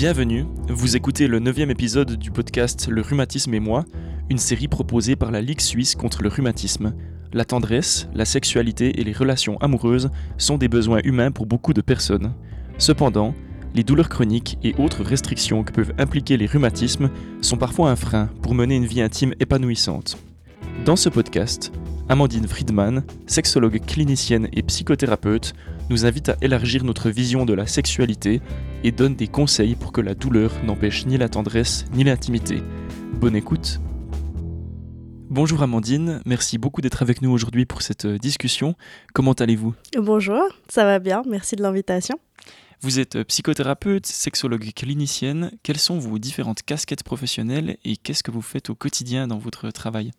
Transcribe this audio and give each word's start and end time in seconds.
Bienvenue, 0.00 0.46
vous 0.70 0.96
écoutez 0.96 1.28
le 1.28 1.40
neuvième 1.40 1.70
épisode 1.70 2.16
du 2.16 2.30
podcast 2.30 2.88
Le 2.88 3.02
rhumatisme 3.02 3.52
et 3.52 3.60
moi, 3.60 3.84
une 4.30 4.38
série 4.38 4.66
proposée 4.66 5.14
par 5.14 5.30
la 5.30 5.42
Ligue 5.42 5.60
suisse 5.60 5.94
contre 5.94 6.22
le 6.22 6.30
rhumatisme. 6.30 6.94
La 7.34 7.44
tendresse, 7.44 8.08
la 8.14 8.24
sexualité 8.24 8.98
et 8.98 9.04
les 9.04 9.12
relations 9.12 9.58
amoureuses 9.58 10.08
sont 10.38 10.56
des 10.56 10.68
besoins 10.68 11.02
humains 11.04 11.32
pour 11.32 11.44
beaucoup 11.44 11.74
de 11.74 11.82
personnes. 11.82 12.32
Cependant, 12.78 13.34
les 13.74 13.84
douleurs 13.84 14.08
chroniques 14.08 14.56
et 14.62 14.74
autres 14.78 15.04
restrictions 15.04 15.64
que 15.64 15.72
peuvent 15.72 15.92
impliquer 15.98 16.38
les 16.38 16.46
rhumatismes 16.46 17.10
sont 17.42 17.58
parfois 17.58 17.90
un 17.90 17.96
frein 17.96 18.30
pour 18.40 18.54
mener 18.54 18.76
une 18.76 18.86
vie 18.86 19.02
intime 19.02 19.34
épanouissante. 19.38 20.16
Dans 20.86 20.96
ce 20.96 21.10
podcast, 21.10 21.72
Amandine 22.08 22.48
Friedman, 22.48 23.04
sexologue 23.26 23.84
clinicienne 23.84 24.48
et 24.54 24.62
psychothérapeute, 24.62 25.52
nous 25.90 26.06
invite 26.06 26.28
à 26.28 26.36
élargir 26.40 26.84
notre 26.84 27.10
vision 27.10 27.44
de 27.44 27.52
la 27.52 27.66
sexualité 27.66 28.40
et 28.84 28.92
donne 28.92 29.16
des 29.16 29.26
conseils 29.26 29.74
pour 29.74 29.92
que 29.92 30.00
la 30.00 30.14
douleur 30.14 30.52
n'empêche 30.64 31.04
ni 31.04 31.18
la 31.18 31.28
tendresse 31.28 31.84
ni 31.92 32.04
l'intimité. 32.04 32.62
Bonne 33.14 33.34
écoute. 33.34 33.80
Bonjour 35.28 35.62
Amandine, 35.62 36.22
merci 36.24 36.58
beaucoup 36.58 36.80
d'être 36.80 37.02
avec 37.02 37.22
nous 37.22 37.30
aujourd'hui 37.30 37.66
pour 37.66 37.82
cette 37.82 38.06
discussion. 38.06 38.76
Comment 39.14 39.32
allez-vous? 39.32 39.74
Bonjour, 39.96 40.42
ça 40.68 40.84
va 40.84 41.00
bien, 41.00 41.22
merci 41.28 41.56
de 41.56 41.62
l'invitation. 41.62 42.18
Vous 42.82 42.98
êtes 42.98 43.22
psychothérapeute, 43.24 44.06
sexologue 44.06 44.72
clinicienne. 44.74 45.50
Quelles 45.62 45.78
sont 45.78 45.98
vos 45.98 46.18
différentes 46.18 46.62
casquettes 46.62 47.04
professionnelles 47.04 47.76
et 47.84 47.96
qu'est-ce 47.96 48.22
que 48.22 48.30
vous 48.30 48.42
faites 48.42 48.70
au 48.70 48.74
quotidien 48.74 49.26
dans 49.26 49.38
votre 49.38 49.70
travail? 49.70 50.12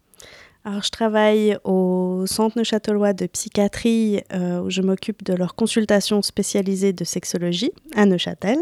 Alors, 0.64 0.84
je 0.84 0.92
travaille 0.92 1.58
au 1.64 2.26
Centre 2.28 2.56
Neuchâtelois 2.56 3.14
de 3.14 3.26
psychiatrie 3.26 4.22
euh, 4.32 4.62
où 4.62 4.70
je 4.70 4.84
m'occupe 4.84 5.24
de 5.24 5.34
leur 5.34 5.56
consultation 5.56 6.22
spécialisée 6.22 6.94
de 6.94 7.04
sexologie 7.04 7.72
à 7.96 8.06
Neuchâtel. 8.06 8.60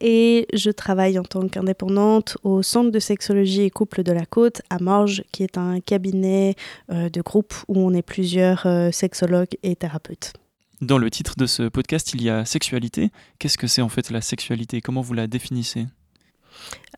Et 0.00 0.48
je 0.52 0.70
travaille 0.70 1.16
en 1.16 1.22
tant 1.22 1.46
qu'indépendante 1.46 2.38
au 2.42 2.62
Centre 2.62 2.90
de 2.90 2.98
sexologie 2.98 3.62
et 3.62 3.70
couple 3.70 4.02
de 4.02 4.10
la 4.10 4.26
Côte 4.26 4.62
à 4.68 4.80
Morges, 4.80 5.22
qui 5.30 5.44
est 5.44 5.56
un 5.56 5.78
cabinet 5.78 6.56
euh, 6.90 7.08
de 7.08 7.20
groupe 7.22 7.54
où 7.68 7.78
on 7.78 7.94
est 7.94 8.02
plusieurs 8.02 8.66
euh, 8.66 8.90
sexologues 8.90 9.56
et 9.62 9.76
thérapeutes. 9.76 10.32
Dans 10.80 10.98
le 10.98 11.08
titre 11.08 11.34
de 11.36 11.46
ce 11.46 11.68
podcast, 11.68 12.14
il 12.14 12.22
y 12.22 12.30
a 12.30 12.44
sexualité. 12.44 13.10
Qu'est-ce 13.38 13.58
que 13.58 13.68
c'est 13.68 13.82
en 13.82 13.88
fait 13.88 14.10
la 14.10 14.22
sexualité? 14.22 14.80
Comment 14.80 15.02
vous 15.02 15.14
la 15.14 15.28
définissez? 15.28 15.86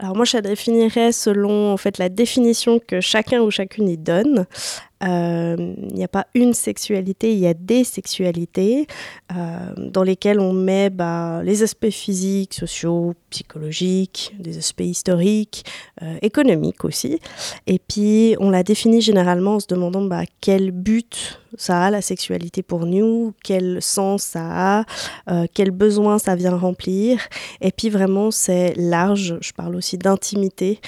Alors 0.01 0.17
moi, 0.17 0.25
je 0.25 0.35
la 0.37 0.41
définirais 0.41 1.13
selon 1.13 1.73
en 1.73 1.77
fait 1.77 1.99
la 1.99 2.09
définition 2.09 2.79
que 2.79 3.03
chacun 3.03 3.43
ou 3.43 3.51
chacune 3.51 3.87
y 3.87 3.99
donne. 3.99 4.47
Euh, 5.03 5.57
il 5.59 5.95
n'y 5.95 6.05
a 6.05 6.09
pas 6.09 6.27
une 6.35 6.53
sexualité, 6.53 7.33
il 7.33 7.39
y 7.39 7.47
a 7.47 7.55
des 7.55 7.85
sexualités 7.85 8.87
euh, 9.35 9.73
dans 9.77 10.03
lesquelles 10.03 10.41
on 10.41 10.53
met 10.53 10.91
bah, 10.91 11.41
les 11.43 11.63
aspects 11.63 11.91
physiques, 11.91 12.55
sociaux, 12.55 13.15
psychologiques, 13.31 14.35
des 14.39 14.59
aspects 14.59 14.83
historiques, 14.83 15.65
euh, 16.03 16.19
économiques 16.21 16.85
aussi. 16.85 17.19
Et 17.67 17.79
puis 17.79 18.37
on 18.41 18.51
la 18.51 18.63
définit 18.63 19.01
généralement 19.01 19.55
en 19.55 19.61
se 19.61 19.67
demandant 19.69 20.03
bah, 20.03 20.25
quel 20.41 20.71
but 20.71 21.41
ça 21.57 21.85
a 21.85 21.91
la 21.91 22.03
sexualité 22.03 22.63
pour 22.63 22.87
nous, 22.87 23.33
quel 23.43 23.83
sens 23.83 24.23
ça 24.23 24.79
a, 24.79 25.47
quel 25.53 25.73
besoin 25.73 26.21
ça 26.21 26.37
vient 26.37 26.57
remplir. 26.57 27.19
Et 27.61 27.73
puis 27.73 27.91
vraiment 27.91 28.31
c'est 28.31 28.75
large, 28.77 29.37
je 29.41 29.53
parle 29.53 29.75
aussi 29.75 29.99
d'intimité, 29.99 30.81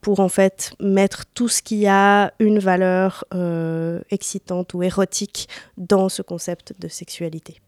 pour 0.00 0.18
en 0.18 0.28
fait 0.28 0.72
mettre 0.80 1.24
tout 1.34 1.48
ce 1.48 1.62
qui 1.62 1.86
a 1.86 2.32
une 2.40 2.58
valeur 2.58 3.25
euh, 3.34 4.00
excitante 4.10 4.74
ou 4.74 4.82
érotique 4.82 5.48
dans 5.76 6.08
ce 6.08 6.22
concept 6.22 6.74
de 6.80 6.88
sexualité. 6.88 7.60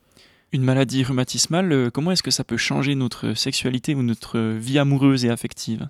Une 0.53 0.63
maladie 0.63 1.05
rhumatismale, 1.05 1.73
euh, 1.73 1.91
comment 1.91 2.13
est-ce 2.13 2.23
que 2.23 2.31
ça 2.31 2.45
peut 2.45 2.57
changer 2.57 2.95
notre 2.95 3.35
sexualité 3.35 3.95
ou 3.95 4.03
notre 4.03 4.39
vie 4.39 4.79
amoureuse 4.79 5.25
et 5.25 5.31
affective? 5.31 5.89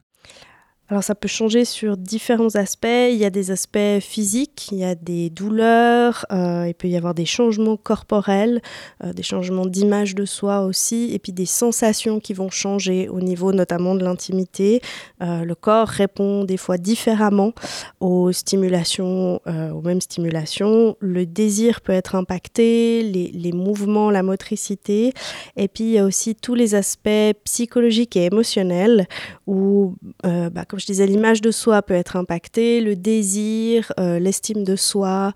Alors 0.91 1.05
ça 1.05 1.15
peut 1.15 1.29
changer 1.29 1.67
sur 1.67 1.99
différents 1.99 2.55
aspects. 2.55 2.87
Il 2.87 3.17
y 3.17 3.27
a 3.27 3.31
des 3.31 3.51
aspects 3.51 4.01
physiques, 4.01 4.69
il 4.73 4.79
y 4.79 4.85
a 4.85 4.95
des 4.95 5.29
douleurs, 5.29 6.25
euh, 6.33 6.65
il 6.67 6.73
peut 6.73 6.89
y 6.89 6.97
avoir 6.97 7.13
des 7.13 7.27
changements 7.27 7.77
corporels, 7.77 8.63
euh, 9.05 9.13
des 9.13 9.23
changements 9.23 9.67
d'image 9.67 10.15
de 10.15 10.25
soi 10.25 10.63
aussi, 10.63 11.11
et 11.13 11.19
puis 11.19 11.33
des 11.33 11.45
sensations 11.45 12.21
qui 12.21 12.33
vont 12.33 12.49
changer 12.49 13.11
au 13.11 13.21
niveau 13.21 13.53
notamment 13.53 13.95
de 13.95 14.03
l'intimité. 14.03 14.81
Euh, 15.23 15.45
le 15.45 15.55
corps 15.55 15.89
répond 15.89 16.45
des 16.45 16.57
fois 16.57 16.79
différemment 16.79 17.53
aux 18.01 18.33
stimulations, 18.33 19.41
aux 19.47 19.83
mêmes 19.83 20.01
stimulations. 20.01 20.97
Le 21.01 21.27
désir 21.27 21.83
peut 21.83 21.93
être 21.93 22.15
impacté, 22.15 23.03
les, 23.03 23.53
mouvements, 23.53 24.11
la 24.11 24.23
motricité, 24.23 25.13
et 25.57 25.69
puis 25.69 25.85
il 25.85 25.91
y 25.91 25.99
a 25.99 26.05
aussi 26.05 26.35
tous 26.35 26.55
les 26.55 26.75
aspects 26.75 27.09
psychologiques 27.45 28.17
et 28.17 28.25
émotionnels 28.25 29.07
où, 29.47 29.95
bah, 30.23 30.65
comme 30.67 30.78
je 30.79 30.87
disais, 30.87 31.07
l'image 31.07 31.41
de 31.41 31.51
soi 31.51 31.83
peut 31.83 31.95
être 31.95 32.17
impactée, 32.17 32.81
le 32.81 32.97
désir, 32.97 33.93
euh, 33.99 34.19
l'estime 34.19 34.65
de 34.65 34.77
soi, 34.77 35.33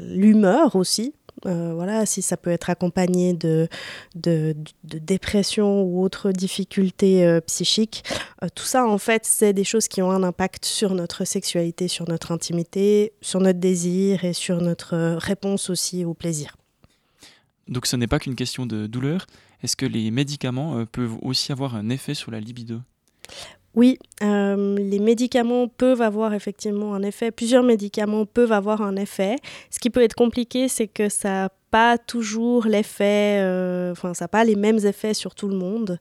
l'humeur 0.00 0.76
aussi. 0.76 1.14
Euh, 1.46 1.74
voilà, 1.74 2.06
si 2.06 2.22
ça 2.22 2.36
peut 2.36 2.50
être 2.50 2.70
accompagné 2.70 3.34
de, 3.34 3.68
de, 4.14 4.54
dépression 4.84 5.82
ou 5.82 6.02
autres 6.02 6.30
difficultés 6.30 7.26
euh, 7.26 7.40
psychiques. 7.40 8.04
tout 8.54 8.64
ça, 8.64 8.86
en 8.86 8.98
fait, 8.98 9.26
c'est 9.26 9.52
des 9.52 9.64
choses 9.64 9.88
qui 9.88 10.00
ont 10.00 10.10
un 10.10 10.22
impact 10.22 10.64
sur 10.64 10.94
notre 10.94 11.24
sexualité, 11.24 11.88
sur 11.88 12.08
notre 12.08 12.30
intimité, 12.32 13.12
sur 13.20 13.40
notre 13.40 13.58
désir 13.58 14.24
et 14.24 14.32
sur 14.32 14.60
notre 14.62 15.16
réponse 15.18 15.70
aussi 15.70 16.04
au 16.04 16.14
plaisir. 16.14 16.56
Donc 17.66 17.86
ce 17.86 17.96
n'est 17.96 18.06
pas 18.06 18.20
qu'une 18.20 18.36
question 18.36 18.64
de 18.64 18.86
douleur. 18.86 19.26
Est-ce 19.62 19.76
que 19.76 19.86
les 19.86 20.10
médicaments 20.10 20.84
peuvent 20.86 21.16
aussi 21.20 21.50
avoir 21.50 21.74
un 21.74 21.88
effet 21.88 22.14
sur 22.14 22.30
la 22.30 22.38
libido? 22.38 22.80
Oui, 23.74 23.98
euh, 24.22 24.76
les 24.78 24.98
médicaments 24.98 25.68
peuvent 25.68 26.02
avoir 26.02 26.32
effectivement 26.34 26.94
un 26.94 27.02
effet. 27.02 27.30
Plusieurs 27.30 27.64
médicaments 27.64 28.24
peuvent 28.24 28.52
avoir 28.52 28.82
un 28.82 28.96
effet. 28.96 29.36
Ce 29.70 29.78
qui 29.80 29.90
peut 29.90 30.02
être 30.02 30.14
compliqué, 30.14 30.68
c'est 30.68 30.86
que 30.86 31.08
ça 31.08 31.48
pas 31.74 31.98
toujours 31.98 32.66
l'effet, 32.66 33.40
euh, 33.40 33.90
enfin, 33.90 34.14
ça 34.14 34.26
n'a 34.26 34.28
pas 34.28 34.44
les 34.44 34.54
mêmes 34.54 34.78
effets 34.86 35.12
sur 35.12 35.34
tout 35.34 35.48
le 35.48 35.56
monde. 35.56 35.98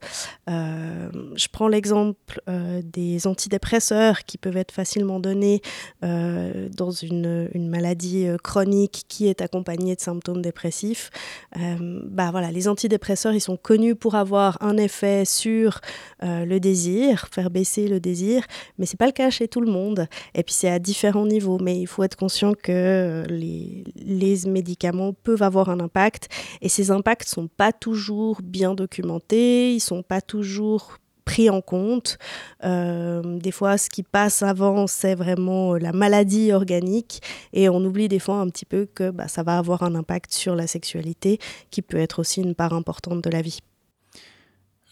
Euh, 0.47 1.09
je 1.35 1.47
prends 1.51 1.67
l'exemple 1.67 2.39
euh, 2.47 2.83
des 2.83 3.25
antidépresseurs 3.25 4.23
qui 4.23 4.37
peuvent 4.37 4.57
être 4.57 4.71
facilement 4.71 5.19
donnés 5.19 5.63
dans 6.03 6.91
une, 6.91 7.49
une, 7.53 7.69
maladie 7.69 8.27
chronique 8.43 9.05
qui 9.07 9.27
est 9.27 9.41
accompagnée 9.41 9.95
de 9.95 10.01
symptômes 10.01 10.41
dépressifs. 10.41 11.09
bah 11.55 12.29
voilà, 12.29 12.51
les 12.51 12.67
antidépresseurs, 12.67 13.33
ils 13.33 13.41
sont 13.41 13.57
connus 13.57 13.95
pour 13.95 14.15
avoir 14.15 14.61
un 14.61 14.77
effet 14.77 15.23
sur 15.25 15.79
le 16.21 16.59
désir, 16.59 17.29
faire 17.31 17.49
baisser 17.49 17.87
le 17.87 17.99
désir, 17.99 18.43
mais 18.77 18.85
c'est 18.85 18.97
pas 18.97 19.05
le 19.05 19.13
cas 19.13 19.29
chez 19.29 19.47
tout 19.47 19.61
le 19.61 19.71
monde. 19.71 20.07
Et 20.35 20.43
puis 20.43 20.53
c'est 20.53 20.69
à 20.69 20.77
différents 20.77 21.25
niveaux, 21.25 21.57
mais 21.59 21.79
il 21.79 21.87
faut 21.87 22.03
être 22.03 22.17
conscient 22.17 22.53
que 22.53 23.23
les, 23.29 23.85
les 23.95 24.45
médicaments 24.45 25.13
peuvent 25.13 25.41
avoir 25.41 25.62
un 25.69 25.79
impact. 25.79 26.29
Et 26.61 26.69
ces 26.69 26.91
impacts 26.91 27.27
sont 27.27 27.47
pas 27.47 27.71
toujours 27.71 28.41
bien 28.43 28.75
documentés, 28.75 29.73
ils 29.73 29.79
sont 29.79 30.03
pas 30.03 30.21
toujours 30.21 30.97
pris 31.23 31.49
en 31.49 31.61
compte. 31.61 32.17
Euh, 32.63 33.39
des 33.39 33.51
fois, 33.51 33.77
ce 33.77 33.89
qui 33.89 34.03
passe 34.03 34.43
avant, 34.43 34.87
c'est 34.87 35.15
vraiment 35.15 35.75
la 35.75 35.91
maladie 35.91 36.51
organique 36.51 37.21
et 37.53 37.69
on 37.69 37.83
oublie 37.83 38.07
des 38.07 38.19
fois 38.19 38.35
un 38.35 38.49
petit 38.49 38.65
peu 38.65 38.85
que 38.85 39.09
bah, 39.09 39.27
ça 39.27 39.43
va 39.43 39.57
avoir 39.57 39.83
un 39.83 39.95
impact 39.95 40.33
sur 40.33 40.55
la 40.55 40.67
sexualité 40.67 41.39
qui 41.71 41.81
peut 41.81 41.97
être 41.97 42.19
aussi 42.19 42.41
une 42.41 42.55
part 42.55 42.73
importante 42.73 43.23
de 43.23 43.29
la 43.29 43.41
vie. 43.41 43.59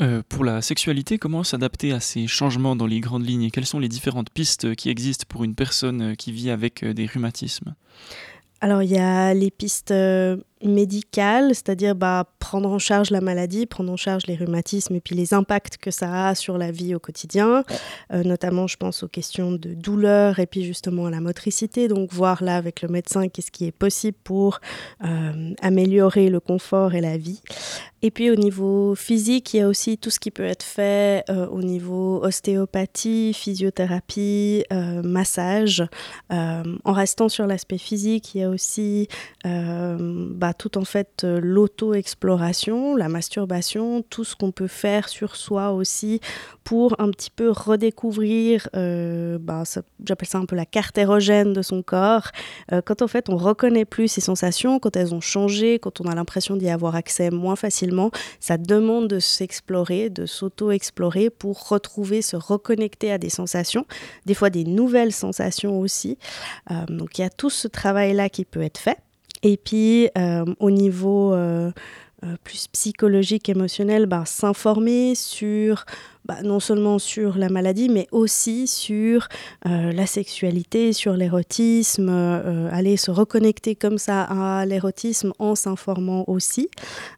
Euh, 0.01 0.23
pour 0.27 0.43
la 0.43 0.61
sexualité, 0.63 1.19
comment 1.19 1.43
s'adapter 1.43 1.91
à 1.91 1.99
ces 1.99 2.25
changements 2.25 2.75
dans 2.75 2.87
les 2.87 3.01
grandes 3.01 3.25
lignes? 3.25 3.43
Et 3.43 3.51
quelles 3.51 3.67
sont 3.67 3.79
les 3.79 3.89
différentes 3.89 4.31
pistes 4.31 4.73
qui 4.75 4.89
existent 4.89 5.25
pour 5.27 5.43
une 5.43 5.53
personne 5.53 6.15
qui 6.15 6.31
vit 6.31 6.49
avec 6.49 6.83
des 6.83 7.05
rhumatismes? 7.05 7.75
Alors 8.61 8.81
il 8.81 8.91
y 8.91 8.97
a 8.97 9.33
les 9.33 9.51
pistes 9.51 9.93
médicale, 10.63 11.49
c'est-à-dire 11.49 11.95
bah, 11.95 12.25
prendre 12.39 12.69
en 12.69 12.79
charge 12.79 13.11
la 13.11 13.21
maladie, 13.21 13.65
prendre 13.65 13.91
en 13.91 13.97
charge 13.97 14.23
les 14.27 14.35
rhumatismes 14.35 14.95
et 14.95 14.99
puis 14.99 15.15
les 15.15 15.33
impacts 15.33 15.77
que 15.77 15.91
ça 15.91 16.27
a 16.27 16.35
sur 16.35 16.57
la 16.57 16.71
vie 16.71 16.95
au 16.95 16.99
quotidien. 16.99 17.63
Euh, 18.13 18.23
notamment, 18.23 18.67
je 18.67 18.77
pense 18.77 19.03
aux 19.03 19.07
questions 19.07 19.51
de 19.51 19.73
douleur 19.73 20.39
et 20.39 20.45
puis 20.45 20.63
justement 20.63 21.05
à 21.05 21.11
la 21.11 21.21
motricité. 21.21 21.87
Donc, 21.87 22.11
voir 22.11 22.43
là 22.43 22.57
avec 22.57 22.81
le 22.81 22.89
médecin 22.89 23.27
qu'est-ce 23.29 23.51
qui 23.51 23.65
est 23.65 23.71
possible 23.71 24.17
pour 24.23 24.59
euh, 25.03 25.53
améliorer 25.61 26.29
le 26.29 26.39
confort 26.39 26.93
et 26.93 27.01
la 27.01 27.17
vie. 27.17 27.41
Et 28.03 28.09
puis 28.09 28.31
au 28.31 28.35
niveau 28.35 28.95
physique, 28.95 29.53
il 29.53 29.57
y 29.57 29.59
a 29.61 29.67
aussi 29.67 29.99
tout 29.99 30.09
ce 30.09 30.19
qui 30.19 30.31
peut 30.31 30.43
être 30.43 30.63
fait 30.63 31.23
euh, 31.29 31.45
au 31.47 31.61
niveau 31.61 32.19
ostéopathie, 32.23 33.31
physiothérapie, 33.33 34.63
massage. 35.03 35.83
en 36.29 36.93
restant 36.93 37.29
sur 37.29 37.45
l'aspect 37.45 37.77
physique, 37.77 38.33
il 38.33 38.41
y 38.41 38.43
a 38.43 38.49
aussi 38.49 39.07
bah, 39.43 40.50
tout 40.53 40.77
en 40.77 40.85
fait 40.85 41.23
l'auto-exploration, 41.23 42.95
la 42.95 43.09
masturbation, 43.09 44.03
tout 44.09 44.23
ce 44.23 44.35
qu'on 44.35 44.51
peut 44.51 44.67
faire 44.67 45.09
sur 45.09 45.35
soi 45.35 45.71
aussi 45.71 46.19
pour 46.63 46.95
un 46.99 47.09
petit 47.09 47.31
peu 47.31 47.49
redécouvrir, 47.49 48.69
bah, 48.73 49.63
j'appelle 50.05 50.27
ça 50.27 50.37
un 50.37 50.45
peu 50.45 50.55
la 50.55 50.65
carte 50.65 50.97
érogène 50.97 51.53
de 51.53 51.61
son 51.61 51.81
corps, 51.81 52.29
quand 52.85 53.01
en 53.01 53.07
fait 53.07 53.29
on 53.29 53.37
reconnaît 53.37 53.85
plus 53.85 54.07
ses 54.07 54.21
sensations, 54.21 54.79
quand 54.79 54.95
elles 54.95 55.13
ont 55.13 55.21
changé, 55.21 55.79
quand 55.79 56.01
on 56.01 56.05
a 56.05 56.15
l'impression 56.15 56.55
d'y 56.55 56.69
avoir 56.69 56.95
accès 56.95 57.29
moins 57.31 57.55
facilement, 57.55 58.11
ça 58.39 58.57
demande 58.57 59.07
de 59.07 59.19
s'explorer, 59.19 60.09
de 60.09 60.25
s'auto-explorer 60.25 61.29
pour 61.29 61.69
retrouver, 61.69 62.21
se 62.21 62.35
reconnecter 62.35 63.11
à 63.11 63.17
des 63.17 63.29
sensations, 63.29 63.85
des 64.25 64.33
fois 64.33 64.49
des 64.49 64.63
nouvelles 64.63 65.13
sensations 65.13 65.79
aussi. 65.79 66.17
Euh, 66.69 66.85
donc 66.87 67.17
il 67.17 67.21
y 67.21 67.25
a 67.25 67.29
tout 67.29 67.49
ce 67.49 67.67
travail-là 67.67 68.29
qui 68.29 68.45
peut 68.45 68.61
être 68.61 68.77
fait. 68.77 68.97
Et 69.43 69.57
puis 69.57 70.09
euh, 70.17 70.45
au 70.59 70.71
niveau 70.71 71.33
euh, 71.33 71.71
plus 72.43 72.67
psychologique, 72.67 73.49
émotionnel, 73.49 74.05
ben, 74.05 74.25
s'informer 74.25 75.15
sur 75.15 75.85
bah, 76.25 76.43
non 76.43 76.59
seulement 76.59 76.99
sur 76.99 77.37
la 77.37 77.49
maladie, 77.49 77.89
mais 77.89 78.07
aussi 78.11 78.67
sur 78.67 79.27
euh, 79.65 79.91
la 79.91 80.05
sexualité, 80.05 80.93
sur 80.93 81.13
l'érotisme, 81.13 82.09
euh, 82.11 82.69
aller 82.71 82.95
se 82.95 83.09
reconnecter 83.09 83.75
comme 83.75 83.97
ça 83.97 84.23
à 84.23 84.65
l'érotisme 84.67 85.33
en 85.39 85.55
s'informant 85.55 86.23
aussi, 86.27 86.69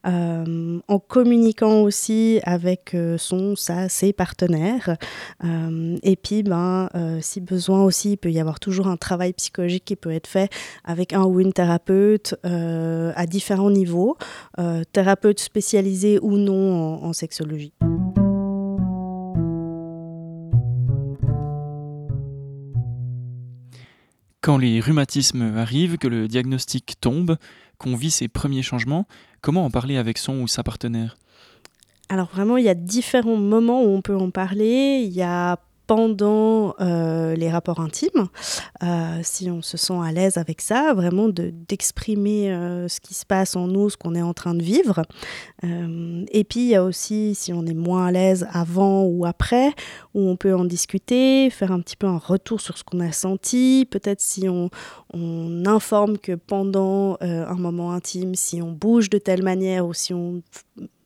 euh, 0.08 0.80
en 0.88 1.00
communiquant 1.00 1.82
aussi 1.82 2.40
avec 2.44 2.96
son, 3.18 3.56
sa, 3.58 3.90
ses 3.90 4.14
partenaires. 4.14 4.96
et 6.04 6.16
puis, 6.16 6.44
ben, 6.44 6.90
si 7.22 7.42
besoin 7.42 7.84
aussi, 7.84 8.14
il 8.14 8.18
peut 8.18 8.32
y 8.32 8.40
avoir 8.40 8.60
toujours 8.60 8.88
un 8.88 8.98
travail 8.98 9.34
psychologique 9.34 9.86
qui 9.86 9.96
peut 9.96 10.12
être 10.12 10.28
fait 10.28 10.52
avec 10.84 11.14
un 11.14 11.24
ou 11.24 11.40
une 11.40 11.54
thérapeute 11.54 12.36
à 12.44 13.26
différents 13.26 13.72
niveaux, 13.72 14.18
thérapeute 14.92 15.40
spécialisé 15.40 16.20
ou 16.22 16.38
non 16.38 17.04
en 17.04 17.14
sexologie. 17.14 17.74
Quand 24.44 24.58
les 24.58 24.82
rhumatismes 24.82 25.56
arrivent, 25.56 25.98
que 25.98 26.10
le 26.10 26.28
diagnostic 26.28 26.96
tombe, 27.00 27.38
qu'on 27.78 27.96
vit 27.96 28.12
ses 28.12 28.28
premiers 28.28 28.62
changements, 28.62 29.08
comment 29.40 29.64
en 29.64 29.70
parler 29.70 29.96
avec 29.96 30.18
son 30.18 30.42
ou 30.42 30.50
sa 30.50 30.64
partenaire? 30.64 31.16
Alors 32.10 32.28
vraiment, 32.28 32.58
il 32.58 32.66
y 32.66 32.70
a 32.70 32.74
différents 32.74 33.38
moments 33.38 33.82
où 33.84 33.88
on 33.88 34.02
peut 34.02 34.18
en 34.18 34.32
parler. 34.32 35.02
Il 35.06 35.14
y 35.14 35.22
a 35.22 35.60
pendant 35.88 36.76
euh, 36.80 37.36
les 37.36 37.52
rapports 37.52 37.80
intimes, 37.80 38.28
euh, 38.84 39.20
si 39.22 39.50
on 39.52 39.62
se 39.62 39.78
sent 39.78 39.98
à 40.02 40.12
l'aise 40.12 40.38
avec 40.38 40.62
ça, 40.62 40.94
vraiment 40.94 41.28
d'exprimer 41.30 42.52
euh, 42.52 42.88
ce 42.88 43.00
qui 43.00 43.14
se 43.14 43.26
passe 43.26 43.56
en 43.56 43.68
nous, 43.68 43.90
ce 43.90 43.98
qu'on 43.98 44.16
est 44.16 44.22
en 44.22 44.34
train 44.34 44.56
de 44.56 44.64
vivre. 44.64 45.02
et 45.64 46.44
puis 46.44 46.62
il 46.62 46.68
y 46.68 46.76
a 46.76 46.84
aussi, 46.84 47.36
si 47.36 47.54
on 47.54 47.66
est 47.66 47.74
moins 47.74 48.08
à 48.08 48.12
l'aise 48.12 48.48
avant 48.52 49.04
ou 49.04 49.26
après, 49.26 49.72
où 50.14 50.22
on 50.28 50.36
peut 50.36 50.56
en 50.56 50.66
discuter, 50.66 51.50
faire 51.50 51.72
un 51.72 51.80
petit 51.80 51.96
peu 51.96 52.08
un 52.08 52.18
retour 52.18 52.62
sur 52.62 52.78
ce 52.78 52.84
qu'on 52.84 53.00
a 53.00 53.12
senti, 53.12 53.88
peut-être 53.90 54.22
si 54.22 54.50
on, 54.50 54.70
on, 55.14 55.66
informe 55.66 56.18
que 56.18 56.34
pendant 56.34 57.18
un 57.22 57.56
moment 57.56 57.94
intime, 57.94 58.36
si 58.36 58.62
on 58.62 58.72
bouge 58.72 59.10
de 59.10 59.18
telle 59.18 59.44
manière 59.44 59.86
ou 59.86 59.94
si 59.94 60.14
on 60.14 60.42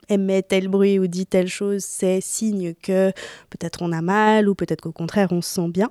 émet 0.10 0.42
tel 0.42 0.68
bruit 0.68 1.00
ou 1.00 1.08
dit 1.08 1.26
telle 1.26 1.48
chose, 1.48 1.84
c'est 1.84 2.22
signe 2.22 2.74
que 2.82 3.12
peut-être 3.50 3.82
on 3.82 3.92
a 3.92 4.02
mal 4.02 4.50
ou 4.50 4.56
peut-être 4.56 4.82
qu'au 4.82 4.92
contraire 4.92 5.30
on 5.32 5.42
se 5.42 5.54
sent 5.54 5.70
bien. 5.70 5.90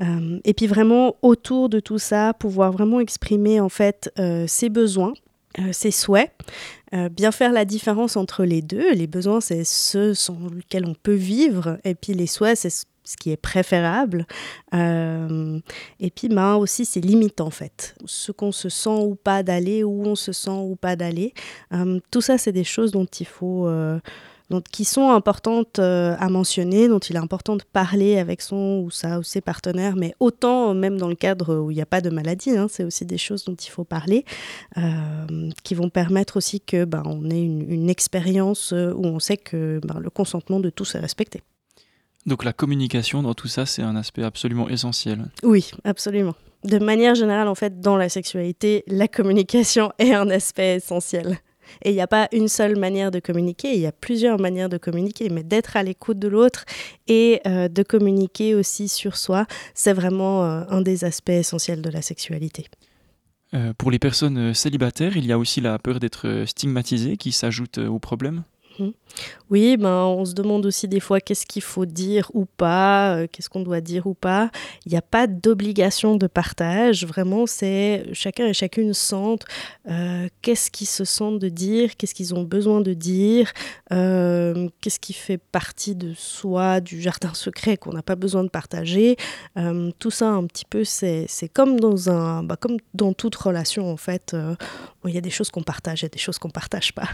Euh, 0.00 0.38
et 0.44 0.54
puis 0.54 0.66
vraiment 0.66 1.16
autour 1.22 1.68
de 1.68 1.80
tout 1.80 1.98
ça, 1.98 2.34
pouvoir 2.34 2.72
vraiment 2.72 3.00
exprimer 3.00 3.60
en 3.60 3.68
fait 3.68 4.12
euh, 4.18 4.46
ses 4.46 4.68
besoins, 4.68 5.14
euh, 5.58 5.72
ses 5.72 5.90
souhaits, 5.90 6.32
bien 7.10 7.32
faire 7.32 7.50
la 7.50 7.64
différence 7.64 8.16
entre 8.16 8.44
les 8.44 8.62
deux. 8.62 8.94
Les 8.94 9.08
besoins, 9.08 9.40
c'est 9.40 9.64
ceux 9.64 10.14
sans 10.14 10.38
lesquels 10.54 10.86
on 10.86 10.94
peut 10.94 11.12
vivre, 11.12 11.76
et 11.82 11.96
puis 11.96 12.14
les 12.14 12.28
souhaits, 12.28 12.56
c'est 12.56 12.86
ce 13.04 13.16
qui 13.16 13.30
est 13.30 13.36
préférable. 13.36 14.26
Euh, 14.74 15.60
et 16.00 16.10
puis 16.10 16.28
ben, 16.28 16.56
aussi 16.56 16.84
ses 16.84 17.00
limites 17.00 17.40
en 17.40 17.50
fait. 17.50 17.94
Ce 18.06 18.32
qu'on 18.32 18.52
se 18.52 18.68
sent 18.68 18.88
ou 18.88 19.14
pas 19.14 19.42
d'aller, 19.42 19.84
où 19.84 20.04
on 20.04 20.14
se 20.16 20.32
sent 20.32 20.50
ou 20.50 20.76
pas 20.76 20.96
d'aller. 20.96 21.34
Euh, 21.72 22.00
tout 22.10 22.20
ça, 22.20 22.38
c'est 22.38 22.52
des 22.52 22.64
choses 22.64 22.90
dont 22.90 23.04
il 23.06 23.26
faut... 23.26 23.68
Euh, 23.68 24.00
qui 24.70 24.84
sont 24.84 25.10
importantes 25.10 25.80
à 25.80 26.28
mentionner, 26.28 26.86
dont 26.86 27.00
il 27.00 27.16
est 27.16 27.18
important 27.18 27.56
de 27.56 27.64
parler 27.72 28.18
avec 28.18 28.40
son 28.40 28.82
ou 28.84 28.90
sa 28.90 29.18
ou 29.18 29.24
ses 29.24 29.40
partenaires, 29.40 29.96
mais 29.96 30.14
autant 30.20 30.74
même 30.74 30.96
dans 30.96 31.08
le 31.08 31.16
cadre 31.16 31.56
où 31.56 31.70
il 31.72 31.74
n'y 31.74 31.82
a 31.82 31.86
pas 31.86 32.02
de 32.02 32.10
maladie, 32.10 32.50
hein, 32.50 32.66
c'est 32.70 32.84
aussi 32.84 33.04
des 33.04 33.18
choses 33.18 33.44
dont 33.46 33.56
il 33.56 33.70
faut 33.70 33.82
parler, 33.82 34.24
qui 35.64 35.74
vont 35.74 35.88
permettre 35.88 36.36
aussi 36.36 36.60
que 36.60 36.84
ben, 36.84 37.02
on 37.06 37.30
ait 37.30 37.42
une, 37.42 37.68
une 37.68 37.90
expérience 37.90 38.72
où 38.72 39.04
on 39.04 39.18
sait 39.18 39.38
que 39.38 39.80
ben, 39.82 39.98
le 39.98 40.10
consentement 40.10 40.60
de 40.60 40.70
tous 40.70 40.94
est 40.94 41.00
respecté. 41.00 41.42
Donc 42.26 42.44
la 42.44 42.52
communication 42.52 43.22
dans 43.22 43.34
tout 43.34 43.48
ça, 43.48 43.66
c'est 43.66 43.82
un 43.82 43.96
aspect 43.96 44.22
absolument 44.22 44.68
essentiel. 44.68 45.26
Oui, 45.42 45.70
absolument. 45.84 46.34
De 46.64 46.78
manière 46.78 47.14
générale, 47.14 47.48
en 47.48 47.54
fait, 47.54 47.80
dans 47.80 47.96
la 47.96 48.08
sexualité, 48.08 48.84
la 48.86 49.08
communication 49.08 49.92
est 49.98 50.14
un 50.14 50.30
aspect 50.30 50.76
essentiel. 50.76 51.38
Et 51.82 51.90
il 51.90 51.94
n'y 51.94 52.00
a 52.00 52.06
pas 52.06 52.28
une 52.32 52.48
seule 52.48 52.76
manière 52.76 53.10
de 53.10 53.20
communiquer, 53.20 53.74
il 53.74 53.80
y 53.80 53.86
a 53.86 53.92
plusieurs 53.92 54.38
manières 54.38 54.68
de 54.68 54.76
communiquer, 54.76 55.28
mais 55.30 55.42
d'être 55.42 55.76
à 55.76 55.82
l'écoute 55.82 56.18
de 56.18 56.28
l'autre 56.28 56.64
et 57.06 57.40
euh, 57.46 57.68
de 57.68 57.82
communiquer 57.82 58.54
aussi 58.54 58.88
sur 58.88 59.16
soi, 59.16 59.46
c'est 59.74 59.92
vraiment 59.92 60.44
euh, 60.44 60.64
un 60.68 60.82
des 60.82 61.04
aspects 61.04 61.30
essentiels 61.30 61.80
de 61.80 61.90
la 61.90 62.02
sexualité. 62.02 62.66
Euh, 63.54 63.72
pour 63.78 63.90
les 63.90 63.98
personnes 63.98 64.52
célibataires, 64.52 65.16
il 65.16 65.26
y 65.26 65.32
a 65.32 65.38
aussi 65.38 65.60
la 65.60 65.78
peur 65.78 66.00
d'être 66.00 66.44
stigmatisé 66.46 67.16
qui 67.16 67.32
s'ajoute 67.32 67.78
au 67.78 67.98
problème. 67.98 68.44
Oui, 69.50 69.76
ben, 69.76 70.04
on 70.04 70.24
se 70.24 70.34
demande 70.34 70.66
aussi 70.66 70.88
des 70.88 71.00
fois 71.00 71.20
qu'est-ce 71.20 71.46
qu'il 71.46 71.62
faut 71.62 71.86
dire 71.86 72.30
ou 72.34 72.46
pas, 72.46 73.16
euh, 73.16 73.26
qu'est-ce 73.30 73.48
qu'on 73.48 73.62
doit 73.62 73.80
dire 73.80 74.06
ou 74.06 74.14
pas. 74.14 74.50
Il 74.86 74.92
n'y 74.92 74.98
a 74.98 75.02
pas 75.02 75.26
d'obligation 75.26 76.16
de 76.16 76.26
partage. 76.26 77.06
Vraiment, 77.06 77.46
c'est 77.46 78.06
chacun 78.12 78.46
et 78.46 78.54
chacune 78.54 78.92
sentent 78.94 79.44
euh, 79.88 80.28
qu'est-ce 80.42 80.70
qu'ils 80.70 80.88
se 80.88 81.04
sentent 81.04 81.38
de 81.38 81.48
dire, 81.48 81.96
qu'est-ce 81.96 82.14
qu'ils 82.14 82.34
ont 82.34 82.42
besoin 82.42 82.80
de 82.80 82.94
dire, 82.94 83.52
euh, 83.92 84.68
qu'est-ce 84.80 84.98
qui 84.98 85.12
fait 85.12 85.38
partie 85.38 85.94
de 85.94 86.14
soi, 86.14 86.80
du 86.80 87.00
jardin 87.00 87.34
secret 87.34 87.76
qu'on 87.76 87.92
n'a 87.92 88.02
pas 88.02 88.16
besoin 88.16 88.42
de 88.44 88.48
partager. 88.48 89.16
tout 89.98 90.10
ça, 90.10 90.28
un 90.30 90.46
petit 90.46 90.64
peu, 90.64 90.84
c'est 90.84 91.28
comme 91.52 91.78
dans 91.78 92.10
un, 92.10 92.42
bah, 92.42 92.56
comme 92.56 92.78
dans 92.94 93.12
toute 93.12 93.36
relation 93.36 93.90
en 93.90 93.96
fait. 93.96 94.36
il 95.04 95.14
y 95.14 95.18
a 95.18 95.20
des 95.20 95.30
choses 95.30 95.50
qu'on 95.50 95.62
partage, 95.62 96.02
il 96.02 96.04
y 96.04 96.06
a 96.06 96.10
des 96.10 96.18
choses 96.18 96.38
qu'on 96.38 96.50
partage 96.50 96.94
pas. 96.94 97.08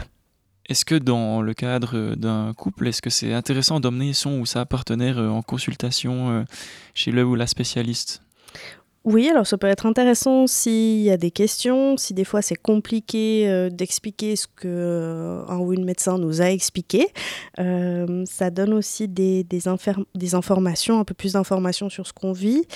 Est-ce 0.71 0.85
que 0.85 0.95
dans 0.95 1.41
le 1.41 1.53
cadre 1.53 2.15
d'un 2.15 2.53
couple, 2.53 2.87
est-ce 2.87 3.01
que 3.01 3.09
c'est 3.09 3.33
intéressant 3.33 3.81
d'emmener 3.81 4.13
son 4.13 4.39
ou 4.39 4.45
sa 4.45 4.65
partenaire 4.65 5.19
euh, 5.19 5.27
en 5.27 5.41
consultation 5.41 6.29
euh, 6.29 6.43
chez 6.93 7.11
le 7.11 7.25
ou 7.25 7.35
la 7.35 7.45
spécialiste? 7.45 8.21
Oui, 9.03 9.29
alors 9.29 9.47
ça 9.47 9.57
peut 9.57 9.65
être 9.65 9.87
intéressant 9.87 10.45
s'il 10.45 11.01
y 11.01 11.09
a 11.09 11.17
des 11.17 11.31
questions, 11.31 11.97
si 11.97 12.13
des 12.13 12.23
fois 12.23 12.43
c'est 12.43 12.55
compliqué 12.55 13.49
euh, 13.49 13.71
d'expliquer 13.71 14.35
ce 14.35 14.45
que 14.45 14.67
euh, 14.67 15.43
un 15.47 15.57
ou 15.57 15.73
une 15.73 15.85
médecin 15.85 16.19
nous 16.19 16.39
a 16.43 16.51
expliqué. 16.51 17.07
Euh, 17.57 18.23
ça 18.27 18.51
donne 18.51 18.73
aussi 18.73 19.07
des, 19.07 19.43
des, 19.43 19.61
des, 20.13 20.35
informations, 20.35 20.99
un 20.99 21.03
peu 21.03 21.15
plus 21.15 21.33
d'informations 21.33 21.89
sur 21.89 22.05
ce 22.05 22.13
qu'on 22.13 22.31
vit. 22.31 22.67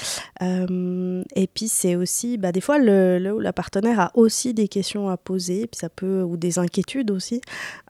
et 0.41 1.47
puis 1.53 1.67
c'est 1.67 1.95
aussi, 1.95 2.39
bah, 2.39 2.51
des 2.51 2.61
fois 2.61 2.79
le, 2.79 3.19
le, 3.19 3.39
la 3.39 3.53
partenaire 3.53 3.99
a 3.99 4.11
aussi 4.15 4.55
des 4.55 4.67
questions 4.67 5.09
à 5.09 5.17
poser, 5.17 5.67
puis 5.67 5.77
ça 5.79 5.89
peut 5.89 6.23
ou 6.23 6.37
des 6.37 6.57
inquiétudes 6.57 7.11
aussi. 7.11 7.39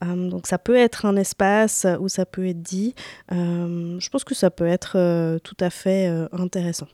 donc 0.02 0.48
ça 0.48 0.58
peut 0.58 0.76
être 0.76 1.06
un 1.06 1.16
espace 1.16 1.88
où 2.02 2.10
ça 2.10 2.26
peut 2.26 2.48
être 2.48 2.62
dit. 2.62 2.96
je 3.32 4.10
pense 4.10 4.26
que 4.26 4.36
ça 4.36 4.52
peut 4.52 4.68
être 4.68 5.38
tout 5.40 5.58
à 5.62 5.70
fait 5.70 6.08
intéressant. 6.34 6.88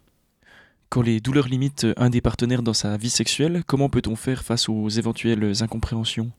Quand 0.91 1.01
les 1.01 1.21
douleurs 1.21 1.47
limitent 1.47 1.87
un 1.95 2.09
des 2.09 2.19
partenaires 2.19 2.63
dans 2.63 2.73
sa 2.73 2.97
vie 2.97 3.09
sexuelle, 3.09 3.63
comment 3.65 3.87
peut-on 3.87 4.17
faire 4.17 4.43
face 4.43 4.67
aux 4.67 4.89
éventuelles 4.89 5.63
incompréhensions? 5.63 6.31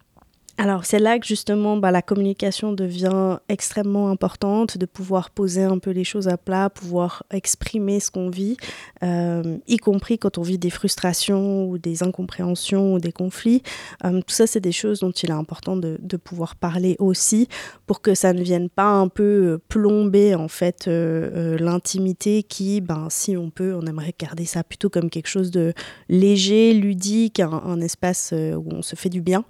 Alors 0.58 0.84
c'est 0.84 0.98
là 0.98 1.18
que 1.18 1.26
justement 1.26 1.78
bah, 1.78 1.90
la 1.90 2.02
communication 2.02 2.72
devient 2.72 3.38
extrêmement 3.48 4.10
importante, 4.10 4.76
de 4.76 4.84
pouvoir 4.84 5.30
poser 5.30 5.62
un 5.62 5.78
peu 5.78 5.90
les 5.90 6.04
choses 6.04 6.28
à 6.28 6.36
plat, 6.36 6.68
pouvoir 6.68 7.24
exprimer 7.30 8.00
ce 8.00 8.10
qu'on 8.10 8.28
vit, 8.28 8.58
euh, 9.02 9.56
y 9.66 9.78
compris 9.78 10.18
quand 10.18 10.36
on 10.36 10.42
vit 10.42 10.58
des 10.58 10.68
frustrations 10.68 11.64
ou 11.64 11.78
des 11.78 12.02
incompréhensions 12.02 12.94
ou 12.94 12.98
des 12.98 13.12
conflits. 13.12 13.62
Euh, 14.04 14.20
tout 14.20 14.34
ça 14.34 14.46
c'est 14.46 14.60
des 14.60 14.72
choses 14.72 15.00
dont 15.00 15.10
il 15.10 15.30
est 15.30 15.34
important 15.34 15.76
de, 15.76 15.98
de, 16.00 16.16
pouvoir 16.18 16.54
parler 16.54 16.96
aussi 16.98 17.48
pour 17.86 18.02
que 18.02 18.14
ça 18.14 18.34
ne 18.34 18.42
vienne 18.42 18.68
pas 18.68 18.90
un 18.90 19.08
peu 19.08 19.22
euh, 19.22 19.58
plomber 19.68 20.34
en 20.34 20.48
fait 20.48 20.86
l'intimité 20.86 22.42
qui, 22.42 22.80
ben, 22.80 23.08
si 23.10 23.36
on 23.36 23.50
peut, 23.50 23.74
on 23.74 23.86
aimerait 23.86 24.14
garder 24.18 24.44
ça 24.44 24.62
plutôt 24.62 24.90
comme 24.90 25.08
quelque 25.08 25.28
chose 25.28 25.50
de 25.50 25.72
léger, 26.08 26.74
ludique, 26.74 27.40
un, 27.40 27.50
un 27.50 27.80
espace 27.80 28.32
où 28.32 28.68
on 28.70 28.82
se 28.82 28.96
fait 28.96 29.08
du 29.08 29.22
bien 29.22 29.44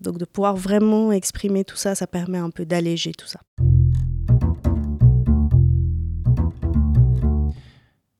donc 0.00 0.18
de 0.18 0.24
pouvoir 0.24 0.56
vraiment 0.56 1.12
exprimer 1.12 1.64
tout 1.64 1.76
ça, 1.76 1.94
ça 1.94 2.06
permet 2.06 2.38
un 2.38 2.50
peu 2.50 2.64
d'alléger 2.64 3.12
tout 3.12 3.26
ça. 3.26 3.40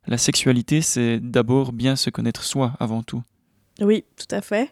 La 0.07 0.17
sexualité, 0.17 0.81
c'est 0.81 1.21
d'abord 1.21 1.73
bien 1.73 1.95
se 1.95 2.09
connaître 2.09 2.43
soi 2.43 2.73
avant 2.81 3.03
tout. 3.03 3.23
Oui, 3.81 4.05
tout 4.17 4.35
à 4.35 4.41
fait. 4.41 4.71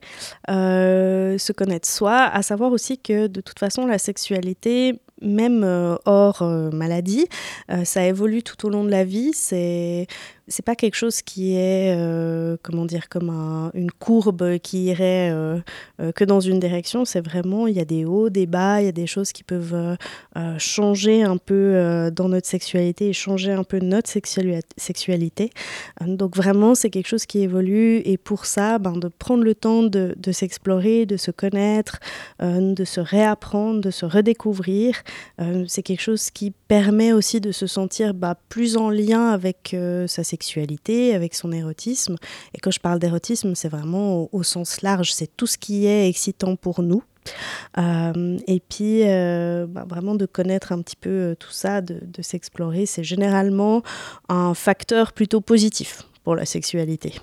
Euh, 0.51 1.39
se 1.39 1.53
connaître 1.53 1.87
soi, 1.87 2.23
à 2.25 2.43
savoir 2.43 2.73
aussi 2.73 2.99
que 2.99 3.29
de 3.29 3.41
toute 3.41 3.59
façon, 3.59 3.87
la 3.87 3.99
sexualité, 3.99 4.99
même 5.23 5.63
euh, 5.63 5.95
hors 6.07 6.43
euh, 6.43 6.71
maladie, 6.71 7.27
ça 7.85 8.05
évolue 8.07 8.43
tout 8.43 8.67
au 8.67 8.71
long 8.71 8.83
de 8.83 8.91
la 8.91 9.05
vie. 9.05 9.33
C'est 9.33 10.07
c'est 10.49 10.65
pas 10.65 10.77
quelque 10.77 10.95
chose 10.95 11.23
qui 11.23 11.57
est, 11.57 11.97
euh, 11.97 12.57
comment 12.63 12.85
dire, 12.85 13.09
comme 13.09 13.31
une 13.75 13.91
courbe 13.91 14.59
qui 14.59 14.85
irait 14.85 15.31
euh, 15.33 15.59
euh, 16.01 16.13
que 16.13 16.25
dans 16.25 16.41
une 16.41 16.61
direction. 16.61 17.05
C'est 17.05 17.21
vraiment, 17.21 17.67
il 17.67 17.77
y 17.77 17.81
a 17.81 17.85
des 17.85 18.05
hauts, 18.05 18.31
des 18.31 18.47
bas, 18.47 18.81
il 18.81 18.87
y 18.87 18.89
a 18.89 18.93
des 18.93 19.09
choses 19.09 19.33
qui 19.33 19.43
peuvent 19.43 19.97
changer 20.59 21.23
un 21.23 21.37
peu 21.37 22.11
dans 22.15 22.29
notre 22.29 22.47
sexualité 22.47 23.09
et 23.09 23.13
changer 23.13 23.53
un 23.53 23.65
peu 23.65 23.79
notre 23.79 24.09
sexualité. 24.09 25.51
Donc 26.01 26.37
vraiment, 26.37 26.75
c'est 26.75 26.91
quelque 26.91 27.09
chose 27.09 27.27
qui 27.27 27.41
évolue 27.41 28.03
et 28.05 28.17
pour 28.17 28.47
ça, 28.47 28.79
ben, 28.79 28.93
de 28.93 29.09
prendre 29.09 29.43
le 29.43 29.55
temps 29.55 29.83
de, 29.83 30.15
de 30.17 30.33
s'explorer, 30.33 31.07
de 31.07 31.17
se 31.17 31.31
connaître, 31.31 31.99
de 32.41 32.85
se 32.85 33.01
réapprendre, 33.01 33.81
de 33.81 33.91
se 33.91 34.07
redécouvrir, 34.07 35.03
c'est 35.67 35.83
quelque 35.83 36.03
chose 36.03 36.31
qui 36.31 36.53
permet 36.69 37.13
aussi 37.13 37.41
de 37.41 37.53
se 37.53 37.67
sentir 37.67 38.15
bah, 38.15 38.37
plus 38.49 38.77
en 38.77 38.91
lien 38.91 39.31
avec 39.31 39.77
sa 40.07 40.23
sexualité 40.23 40.36
sexualité, 40.37 41.15
avec 41.15 41.35
son 41.35 41.51
érotisme. 41.53 42.17
Et 42.55 42.59
quand 42.59 42.71
je 42.71 42.81
parle 42.81 42.99
d'érotisme, 42.99 43.55
c'est 43.55 43.71
vraiment 43.71 44.29
au, 44.33 44.43
sens 44.43 44.83
large, 44.83 45.13
c'est 45.13 45.35
tout 45.37 45.47
ce 45.47 45.57
qui 45.57 45.87
est 45.87 46.09
excitant 46.09 46.57
pour 46.57 46.83
nous. 46.83 47.03
Euh, 47.79 48.39
et 48.47 48.61
puis, 48.61 49.01
euh, 49.05 49.67
bah, 49.67 49.85
vraiment 49.89 50.15
de 50.15 50.27
connaître 50.27 50.73
un 50.73 50.83
petit 50.83 50.97
peu 50.97 51.11
euh, 51.11 51.35
tout 51.35 51.51
ça, 51.51 51.81
de, 51.81 52.01
de 52.03 52.23
s'explorer, 52.23 52.87
c'est 52.87 53.03
généralement 53.03 53.83
un 54.29 54.55
facteur 54.55 55.13
plutôt 55.13 55.41
positif 55.41 56.03
pour 56.23 56.37
la 56.37 56.45
sexualité. 56.45 57.15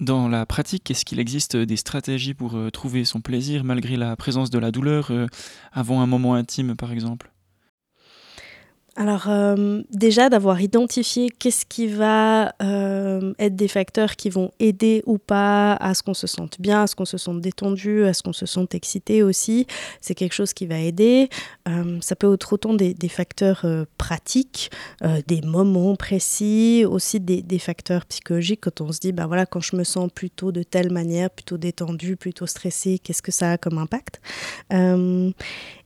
Dans 0.00 0.28
la 0.28 0.44
pratique, 0.46 0.90
est-ce 0.90 1.04
qu'il 1.04 1.20
existe 1.20 1.56
des 1.56 1.76
stratégies 1.76 2.34
pour 2.34 2.56
trouver 2.72 3.04
son 3.04 3.20
plaisir 3.20 3.64
malgré 3.64 3.96
la 3.96 4.16
présence 4.16 4.48
de 4.48 4.58
la 4.58 4.70
douleur 4.70 5.12
avant 5.72 6.00
un 6.00 6.06
moment 6.06 6.34
intime, 6.34 6.74
par 6.74 6.90
exemple? 6.90 7.30
Alors 8.96 9.28
euh, 9.28 9.82
déjà 9.90 10.28
d'avoir 10.28 10.60
identifié 10.60 11.30
qu'est-ce 11.30 11.64
qui 11.64 11.86
va 11.86 12.54
euh, 12.60 13.32
être 13.38 13.54
des 13.54 13.68
facteurs 13.68 14.16
qui 14.16 14.30
vont 14.30 14.50
aider 14.58 15.02
ou 15.06 15.18
pas 15.18 15.74
à 15.74 15.94
ce 15.94 16.02
qu'on 16.02 16.14
se 16.14 16.26
sente 16.26 16.60
bien, 16.60 16.82
à 16.82 16.86
ce 16.86 16.96
qu'on 16.96 17.04
se 17.04 17.16
sente 17.16 17.40
détendu, 17.40 18.04
à 18.04 18.12
ce 18.12 18.22
qu'on 18.22 18.32
se 18.32 18.46
sente 18.46 18.74
excité 18.74 19.22
aussi, 19.22 19.66
c'est 20.00 20.14
quelque 20.14 20.32
chose 20.32 20.52
qui 20.52 20.66
va 20.66 20.78
aider. 20.78 21.28
Euh, 21.68 21.98
ça 22.00 22.16
peut 22.16 22.32
être 22.34 22.52
autant 22.52 22.74
des, 22.74 22.94
facteurs 23.08 23.66
pratiques, 23.98 24.70
des 25.26 25.40
moments 25.42 25.96
précis, 25.96 26.84
aussi 26.88 27.18
des, 27.18 27.42
des, 27.42 27.58
facteurs 27.58 28.06
psychologiques 28.06 28.60
quand 28.62 28.80
on 28.80 28.92
se 28.92 29.00
dit, 29.00 29.12
ben 29.12 29.26
voilà, 29.26 29.46
quand 29.46 29.60
je 29.60 29.74
me 29.76 29.84
sens 29.84 30.10
plutôt 30.14 30.52
de 30.52 30.62
telle 30.62 30.92
manière, 30.92 31.30
plutôt 31.30 31.58
détendu, 31.58 32.16
plutôt 32.16 32.46
stressé, 32.46 32.98
qu'est-ce 32.98 33.22
que 33.22 33.32
ça 33.32 33.52
a 33.52 33.58
comme 33.58 33.78
impact? 33.78 34.20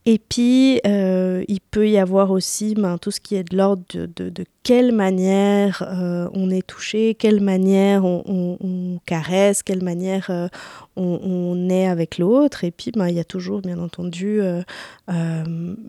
Et 0.06 0.18
puis, 0.18 0.80
euh, 0.87 1.44
il 1.49 1.61
peut 1.62 1.88
y 1.88 1.96
avoir 1.96 2.30
aussi 2.30 2.75
ben, 2.75 2.99
tout 2.99 3.11
ce 3.11 3.20
qui 3.20 3.37
est 3.37 3.44
de 3.44 3.56
l'ordre 3.56 3.84
de, 3.90 4.44
quelle 4.62 4.92
manière 4.92 5.82
euh, 5.82 6.28
on 6.34 6.50
est 6.50 6.66
touché, 6.66 7.14
quelle 7.14 7.40
manière 7.40 8.04
on, 8.04 9.00
caresse, 9.06 9.62
quelle 9.62 9.82
manière 9.82 10.26
euh, 10.28 10.49
on, 10.96 11.70
est 11.70 11.87
avec 11.87 12.18
l'autre. 12.18 12.64
Et 12.64 12.70
puis, 12.70 12.90
ben, 12.94 13.08
il 13.08 13.14
y 13.14 13.20
a 13.20 13.25
toujours, 13.25 13.62
bien 13.62 13.78
entendu, 13.78 14.42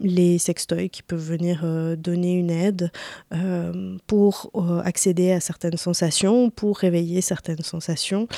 les 0.02 0.38
sextoys 0.38 0.88
qui 0.88 1.04
peuvent 1.04 1.20
venir 1.20 1.66
donner 1.98 2.36
une 2.36 2.52
aide 2.52 2.92
pour 4.08 4.50
accéder 4.86 5.34
à 5.34 5.42
certaines 5.42 5.78
sensations, 5.78 6.50
pour 6.50 6.78
réveiller 6.78 7.20
certaines 7.20 7.64
sensations, 7.64 8.30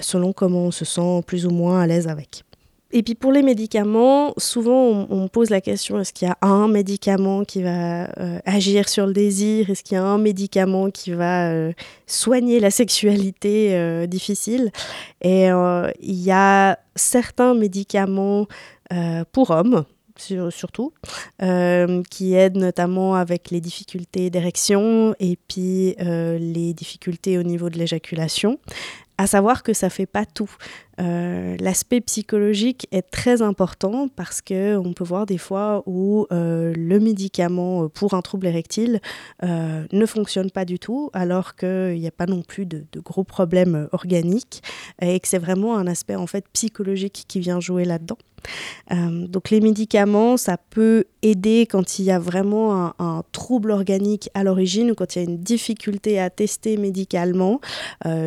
selon 0.00 0.32
comment 0.32 0.66
on 0.66 0.70
se 0.70 0.84
sent 0.84 1.22
plus 1.26 1.44
ou 1.44 1.50
moins 1.50 1.80
à 1.80 1.86
l'aise 1.88 2.06
avec. 2.06 2.44
Et 2.96 3.02
puis 3.02 3.16
pour 3.16 3.32
les 3.32 3.42
médicaments, 3.42 4.34
souvent 4.38 5.08
on, 5.10 5.26
pose 5.26 5.50
la 5.50 5.60
question 5.60 5.98
est-ce 5.98 6.12
qu'il 6.12 6.28
y 6.28 6.30
a 6.30 6.38
un 6.42 6.68
médicament 6.68 7.44
qui 7.44 7.60
va 7.60 8.04
euh, 8.20 8.38
agir 8.46 8.88
sur 8.88 9.04
le 9.08 9.12
désir? 9.12 9.68
Est-ce 9.68 9.82
qu'il 9.82 9.96
y 9.96 9.98
a 9.98 10.04
un 10.04 10.16
médicament 10.16 10.92
qui 10.92 11.10
va 11.10 11.50
euh, 11.50 11.72
soigner 12.06 12.60
la 12.60 12.70
sexualité 12.70 13.74
euh, 13.74 14.06
difficile? 14.06 14.70
Et 15.22 15.46
il 15.48 16.20
y 16.22 16.30
a 16.30 16.78
certains 16.94 17.54
médicaments 17.54 18.46
pour 19.32 19.50
hommes, 19.50 19.84
surtout, 20.16 20.92
qui 22.10 22.34
aident 22.34 22.58
notamment 22.58 23.16
avec 23.16 23.50
les 23.50 23.60
difficultés 23.60 24.30
d'érection 24.30 25.16
et 25.18 25.36
puis 25.48 25.96
les 25.98 26.74
difficultés 26.74 27.38
au 27.38 27.42
niveau 27.42 27.70
de 27.70 27.78
l'éjaculation. 27.78 28.60
À 29.16 29.26
savoir 29.26 29.62
que 29.62 29.72
ça 29.72 29.90
fait 29.90 30.06
pas 30.06 30.26
tout. 30.26 30.50
Euh, 31.00 31.56
l'aspect 31.60 32.00
psychologique 32.00 32.86
est 32.92 33.10
très 33.10 33.42
important 33.42 34.08
parce 34.08 34.40
que 34.40 34.76
on 34.76 34.92
peut 34.92 35.04
voir 35.04 35.26
des 35.26 35.38
fois 35.38 35.82
où 35.86 36.26
euh, 36.32 36.72
le 36.76 37.00
médicament 37.00 37.88
pour 37.88 38.14
un 38.14 38.22
trouble 38.22 38.46
érectile 38.46 39.00
euh, 39.42 39.84
ne 39.92 40.06
fonctionne 40.06 40.50
pas 40.50 40.64
du 40.64 40.78
tout, 40.78 41.10
alors 41.12 41.56
qu'il 41.56 41.98
n'y 41.98 42.06
a 42.06 42.12
pas 42.12 42.26
non 42.26 42.42
plus 42.42 42.66
de, 42.66 42.84
gros 42.96 43.24
problèmes 43.24 43.88
organiques 43.92 44.62
et 45.02 45.18
que 45.20 45.28
c'est 45.28 45.38
vraiment 45.38 45.76
un 45.76 45.86
aspect 45.86 46.14
en 46.14 46.26
fait 46.26 46.44
psychologique 46.52 47.24
qui 47.26 47.40
vient 47.40 47.60
jouer 47.60 47.84
là-dedans. 47.84 48.18
Donc 48.90 49.48
les 49.48 49.60
médicaments, 49.60 50.36
ça 50.36 50.58
peut 50.58 51.04
aider 51.22 51.66
quand 51.66 51.98
il 51.98 52.04
y 52.04 52.10
a 52.10 52.18
vraiment 52.18 52.92
un, 52.98 53.22
trouble 53.32 53.70
organique 53.70 54.28
à 54.34 54.44
l'origine 54.44 54.90
ou 54.90 54.94
quand 54.94 55.16
il 55.16 55.22
y 55.22 55.26
a 55.26 55.30
une 55.30 55.38
difficulté 55.38 56.20
à 56.20 56.28
tester 56.28 56.76
médicalement, 56.76 57.62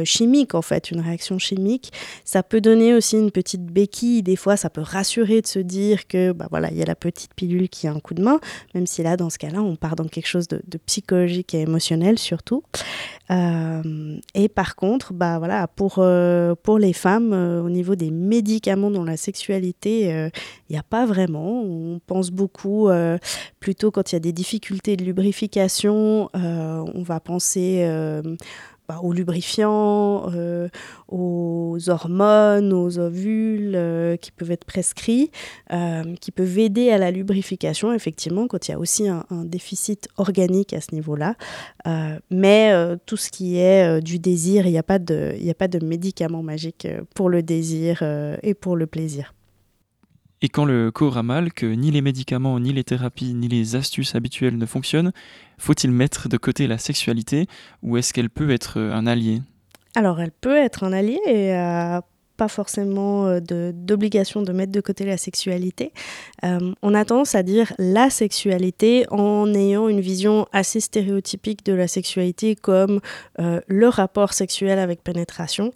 chimique 0.06 0.56
en 0.56 0.64
fait, 0.64 0.90
une 0.90 1.02
réaction 1.02 1.38
chimique. 1.38 1.94
Ça 2.26 2.42
peut 2.42 2.57
donner 2.60 2.94
aussi 2.94 3.18
une 3.18 3.32
petite 3.32 3.66
béquille. 3.66 4.24
Des 4.24 4.36
fois, 4.36 4.58
ça 4.58 4.70
peut 4.70 4.82
rassurer 4.82 5.42
de 5.42 5.48
se 5.48 5.60
dire 5.60 6.08
que 6.08 6.32
bah 6.32 6.48
voilà, 6.50 6.70
il 6.72 6.78
y 6.78 6.82
a 6.82 6.86
la 6.86 6.96
petite 6.96 7.34
pilule 7.34 7.70
qui 7.70 7.88
a 7.88 7.92
un 7.92 8.00
coup 8.00 8.14
de 8.14 8.24
main, 8.24 8.40
même 8.74 8.88
si 8.88 9.04
là, 9.04 9.18
dans 9.18 9.30
ce 9.30 9.38
cas-là, 9.38 9.62
on 9.62 9.76
part 9.76 9.96
dans 9.96 10.08
quelque 10.08 10.28
chose 10.28 10.48
de, 10.48 10.62
psychologique 10.86 11.54
et 11.54 11.62
émotionnel 11.62 12.20
surtout. 12.20 12.64
Euh, 13.30 14.18
et 14.34 14.48
par 14.48 14.76
contre, 14.76 15.14
bah 15.14 15.38
voilà, 15.38 15.68
pour, 15.68 16.04
pour 16.64 16.80
les 16.80 16.94
femmes, 16.94 17.34
au 17.34 17.70
niveau 17.70 17.96
des 17.96 18.12
médicaments 18.12 18.92
dans 18.92 19.04
la 19.04 19.18
sexualité, 19.18 20.30
il 20.70 20.74
n'y 20.74 20.78
a 20.78 20.84
pas 20.84 21.06
vraiment. 21.06 21.62
On 21.62 22.00
pense 22.06 22.32
beaucoup, 22.32 22.90
euh, 22.90 23.18
plutôt 23.60 23.92
quand 23.92 24.12
il 24.12 24.16
y 24.16 24.18
a 24.18 24.20
des 24.20 24.34
difficultés 24.34 24.98
de 24.98 25.04
lubrification, 25.04 26.30
euh, 26.36 26.84
on 26.94 27.04
va 27.04 27.20
penser 27.20 27.82
euh, 27.82 28.22
bah, 28.88 29.00
aux 29.02 29.14
lubrifiants, 29.14 30.32
aux 31.08 31.78
hormones, 31.88 32.74
aux 32.74 33.00
ovules 33.00 34.18
qui 34.22 34.32
peuvent 34.32 34.52
être 34.52 34.66
prescrits, 34.66 35.32
qui 36.22 36.32
peuvent 36.32 36.58
aider 36.58 36.90
à 36.90 36.98
la 36.98 37.12
lubrification, 37.12 37.94
effectivement, 37.94 38.48
quand 38.48 38.68
il 38.68 38.72
y 38.72 38.74
a 38.74 38.80
aussi 38.80 39.08
un, 39.08 39.26
déficit 39.30 40.08
organique 40.18 40.74
à 40.74 40.82
ce 40.82 40.94
niveau-là. 40.94 41.36
mais 42.30 42.74
tout 43.06 43.18
ce 43.18 43.30
qui 43.30 43.58
est 43.58 44.02
du 44.02 44.20
désir, 44.20 44.66
il 44.66 44.72
n'y 44.72 44.78
a, 44.78 44.84
pas 44.84 45.00
de, 45.00 45.36
a 45.48 45.54
pas 45.54 45.68
de 45.68 45.84
médicament 45.84 46.44
magique 46.44 46.88
pour 47.14 47.30
le 47.30 47.44
désir 47.44 48.04
et 48.44 48.54
pour 48.54 48.76
le 48.76 48.88
plaisir. 48.88 49.34
Et 50.42 50.50
quand 50.50 50.66
le 50.66 50.92
corps 50.92 51.18
a 51.18 51.24
mal, 51.24 51.52
que 51.52 51.66
ni 51.66 51.90
les 51.90 52.02
médicaments, 52.02 52.60
ni 52.60 52.72
les 52.72 52.84
thérapies, 52.84 53.34
ni 53.34 53.48
les 53.48 53.76
astuces 53.76 54.14
habituelles 54.14 54.58
ne 54.58 54.66
fonctionnent, 54.68 55.12
faut-il 55.58 55.92
mettre 55.92 56.30
de 56.30 56.38
côté 56.38 56.68
la 56.68 56.78
sexualité 56.78 57.48
ou 57.82 57.98
est-ce 57.98 58.14
qu'elle 58.14 58.30
peut 58.30 58.52
être 58.52 58.80
un 58.80 59.08
allié? 59.08 59.42
Alors 59.96 60.20
elle 60.20 60.32
peut 60.32 60.56
être 60.56 60.84
un 60.84 60.94
allié 60.94 61.20
et 61.26 61.56
euh, 61.56 62.00
pas 62.38 62.48
forcément 62.48 63.26
euh, 63.26 63.40
d'obligation 63.74 64.44
de, 64.44 64.54
mettre 64.54 64.72
de 64.72 64.80
côté 64.80 65.06
la 65.06 65.18
sexualité. 65.18 65.92
Euh, 66.46 66.74
on 66.82 66.94
a 66.94 67.04
tendance 67.04 67.36
à 67.36 67.44
dire 67.44 67.74
la 67.80 68.10
sexualité 68.10 69.06
en 69.10 69.54
ayant 69.54 69.90
une 69.90 70.00
vision 70.00 70.48
assez 70.54 70.80
stéréotypique 70.80 71.66
de 71.66 71.74
la 71.74 71.88
sexualité 71.88 72.56
comme 72.56 73.02
euh, 73.40 73.60
le 73.68 73.88
rapport 73.90 74.34
sexuel 74.34 74.78
avec 74.78 75.04
pénétration. 75.04 75.74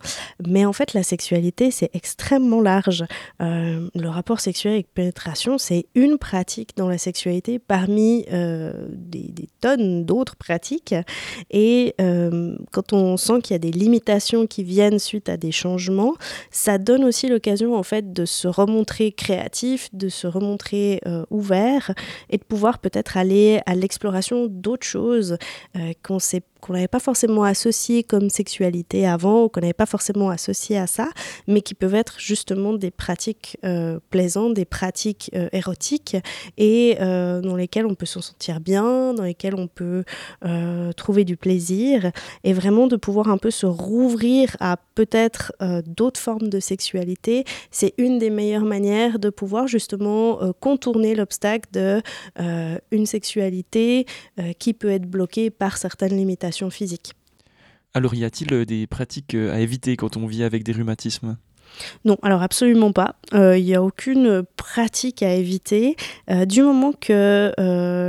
Mais 0.48 0.64
en 0.66 0.74
fait, 0.74 0.94
la 0.94 1.04
sexualité, 1.04 1.72
c'est 1.72 1.90
extrêmement 1.94 2.62
large. 2.62 3.04
le 3.40 4.08
rapport 4.08 4.40
sexuel 4.40 4.74
avec 4.74 4.94
pénétration, 4.94 5.58
c'est 5.58 5.88
une 5.96 6.18
pratique 6.18 6.78
dans 6.78 6.88
la 6.88 7.00
sexualité 7.00 7.58
parmi 7.58 8.26
des, 8.30 9.28
des, 9.30 9.50
tonnes 9.62 10.06
d'autres 10.06 10.36
pratiques. 10.36 10.94
Et 11.50 11.96
quand 12.72 12.94
on 12.94 13.18
sent 13.18 13.42
qu'il 13.42 13.54
y 13.54 13.56
a 13.56 13.60
des 13.60 13.72
limitations 13.72 14.46
qui 14.46 14.64
viennent 14.64 15.00
suite 15.00 15.30
à 15.30 15.38
des 15.38 15.52
changements, 15.52 16.14
ça 16.52 16.78
donne 16.78 17.04
aussi 17.04 17.28
l'occasion 17.28 17.76
en 17.76 17.84
fait 17.84 18.14
de 18.14 18.26
se 18.26 18.48
remontrer 18.48 19.12
créatif, 19.12 19.90
de 19.94 20.10
se 20.10 20.28
remontrer 20.28 21.00
euh, 21.08 21.26
ouvert 21.30 21.92
et 22.30 22.38
de 22.38 22.44
pouvoir 22.44 22.80
peut-être 22.80 23.18
aller 23.18 23.62
à 23.66 23.76
l'exploration 23.76 24.48
d'autres 24.48 24.86
choses 24.86 25.38
euh, 25.76 25.94
qu'on 26.04 26.20
qu'on 26.62 26.74
n'avait 26.74 26.88
pas 26.88 27.00
forcément 27.00 27.44
associé 27.44 28.04
comme 28.04 28.30
sexualité 28.30 29.08
avant, 29.08 29.44
ou 29.44 29.50
qu'on 29.50 29.62
n'avait 29.62 29.74
pas 29.74 29.88
forcément 29.88 30.30
associé 30.30 30.78
à 30.78 30.88
ça, 30.88 31.10
mais 31.48 31.62
qui 31.62 31.74
peuvent 31.74 31.96
être 31.96 32.20
justement 32.20 32.74
des 32.74 32.92
pratiques 32.92 33.58
euh, 33.66 34.00
plaisantes, 34.12 34.54
des 34.54 34.66
pratiques 34.66 35.32
euh, 35.36 35.50
érotiques, 35.52 36.16
et 36.58 36.98
euh, 37.02 37.42
dans 37.42 37.56
lesquelles 37.56 37.88
on 37.88 37.96
peut 37.96 38.06
s'en 38.06 38.22
sentir 38.22 38.60
bien, 38.60 39.14
dans 39.14 39.24
lesquelles 39.24 39.56
on 39.56 39.68
peut 39.68 40.04
trouver 40.96 41.26
du 41.26 41.36
plaisir, 41.36 42.12
et 42.44 42.54
vraiment 42.54 42.88
de 42.88 42.96
pouvoir 42.96 43.30
un 43.30 43.38
peu 43.38 43.50
se 43.50 43.66
rouvrir 43.66 44.56
à 44.60 44.78
peut-être 44.94 45.54
d'autres 45.88 46.20
formes 46.20 46.50
de 46.50 46.60
sexualité, 46.60 47.46
c'est 47.72 47.94
une 47.98 48.20
des 48.20 48.30
meilleures 48.30 48.66
manières 48.66 49.18
de 49.18 49.30
pouvoir 49.30 49.68
justement 49.68 50.40
contourner 50.60 51.16
l'obstacle 51.16 51.70
de 51.74 52.02
une 52.92 53.06
sexualité 53.06 54.06
qui 54.60 54.74
peut 54.74 54.92
être 54.92 55.10
bloquée 55.10 55.50
par 55.50 55.78
certaines 55.78 56.16
limitations 56.16 56.51
physiques. 56.52 57.14
Alors 57.94 58.16
y 58.16 58.24
a-t-il 58.24 58.54
euh, 58.54 58.66
des 58.66 58.88
pratiques 58.88 59.36
euh, 59.36 59.54
à 59.54 59.60
éviter 59.60 59.98
quand 59.98 60.18
on 60.18 60.26
vit 60.26 60.44
avec 60.44 60.64
des 60.64 60.72
rhumatismes? 60.72 61.38
Non, 62.04 62.18
alors 62.22 62.42
absolument 62.42 62.92
pas. 62.92 63.16
Euh, 63.34 63.58
il 63.58 63.64
n'y 63.64 63.76
a 63.76 63.82
aucune 63.82 64.44
pratique 64.58 65.24
à 65.24 65.34
éviter 65.34 65.96
du 66.46 66.64
moment 66.64 66.92
que 66.92 67.54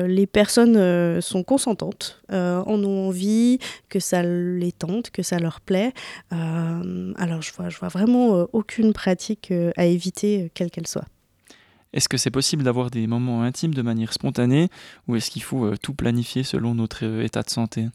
les 0.08 0.26
personnes 0.26 1.20
sont 1.20 1.44
consentantes, 1.44 2.20
en 2.28 2.84
ont 2.84 3.06
envie, 3.06 3.60
que 3.88 4.00
ça 4.00 4.24
les 4.24 4.72
tente, 4.72 5.10
que 5.10 5.22
ça 5.22 5.38
leur 5.38 5.60
plaît. 5.60 5.92
alors 6.32 7.40
je 7.40 7.52
vois, 7.52 7.68
je 7.68 7.78
vois 7.78 7.86
vraiment 7.86 8.48
aucune 8.52 8.92
pratique 8.92 9.52
à 9.76 9.84
éviter, 9.84 10.50
quelle 10.54 10.72
qu'elle 10.72 10.88
soit. 10.88 11.06
Est-ce 11.92 12.08
que 12.08 12.16
c'est 12.16 12.32
possible 12.32 12.64
d'avoir 12.64 12.90
des 12.90 13.06
moments 13.06 13.42
intimes 13.42 13.74
de 13.74 13.82
manière 13.82 14.12
spontanée 14.12 14.70
ou 15.06 15.14
est-ce 15.14 15.30
qu'il 15.30 15.44
faut 15.44 15.76
tout 15.76 15.94
planifier 15.94 16.42
selon 16.42 16.74
notre 16.74 17.04
état 17.22 17.42
de 17.42 17.50
santé? 17.50 17.86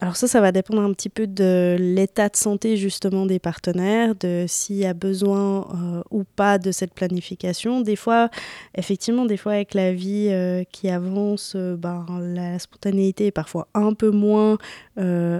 Alors 0.00 0.16
ça, 0.16 0.28
ça 0.28 0.42
va 0.42 0.52
dépendre 0.52 0.82
un 0.82 0.92
petit 0.92 1.08
peu 1.08 1.26
de 1.26 1.76
l'état 1.78 2.28
de 2.28 2.36
santé 2.36 2.76
justement 2.76 3.24
des 3.24 3.38
partenaires, 3.38 4.14
de 4.14 4.44
s'il 4.46 4.76
y 4.76 4.84
a 4.84 4.92
besoin 4.92 5.60
euh, 5.60 6.02
ou 6.10 6.24
pas 6.24 6.58
de 6.58 6.70
cette 6.70 6.92
planification. 6.92 7.80
Des 7.80 7.96
fois, 7.96 8.28
effectivement, 8.74 9.24
des 9.24 9.38
fois 9.38 9.52
avec 9.52 9.72
la 9.72 9.94
vie 9.94 10.28
euh, 10.30 10.64
qui 10.70 10.90
avance, 10.90 11.54
euh, 11.56 11.76
ben, 11.76 12.04
la 12.20 12.58
spontanéité 12.58 13.26
est 13.26 13.30
parfois 13.30 13.68
un 13.72 13.94
peu 13.94 14.10
moins 14.10 14.58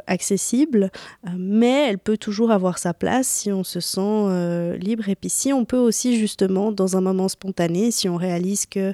accessible, 0.07 0.91
mais 1.37 1.89
elle 1.89 1.99
peut 1.99 2.19
toujours 2.19 2.51
avoir 2.51 2.79
sa 2.79 2.93
place 2.93 3.27
si 3.27 3.53
on 3.53 3.65
se 3.65 3.81
sent 3.81 4.77
libre. 4.79 5.09
Et 5.09 5.17
puis 5.17 5.31
si 5.31 5.53
on 5.53 5.65
peut 5.65 5.79
aussi 5.79 6.19
justement, 6.19 6.73
dans 6.73 6.97
un 6.97 7.01
moment 7.01 7.29
spontané, 7.29 7.91
si 7.91 8.09
on 8.09 8.17
réalise 8.17 8.67
que 8.67 8.93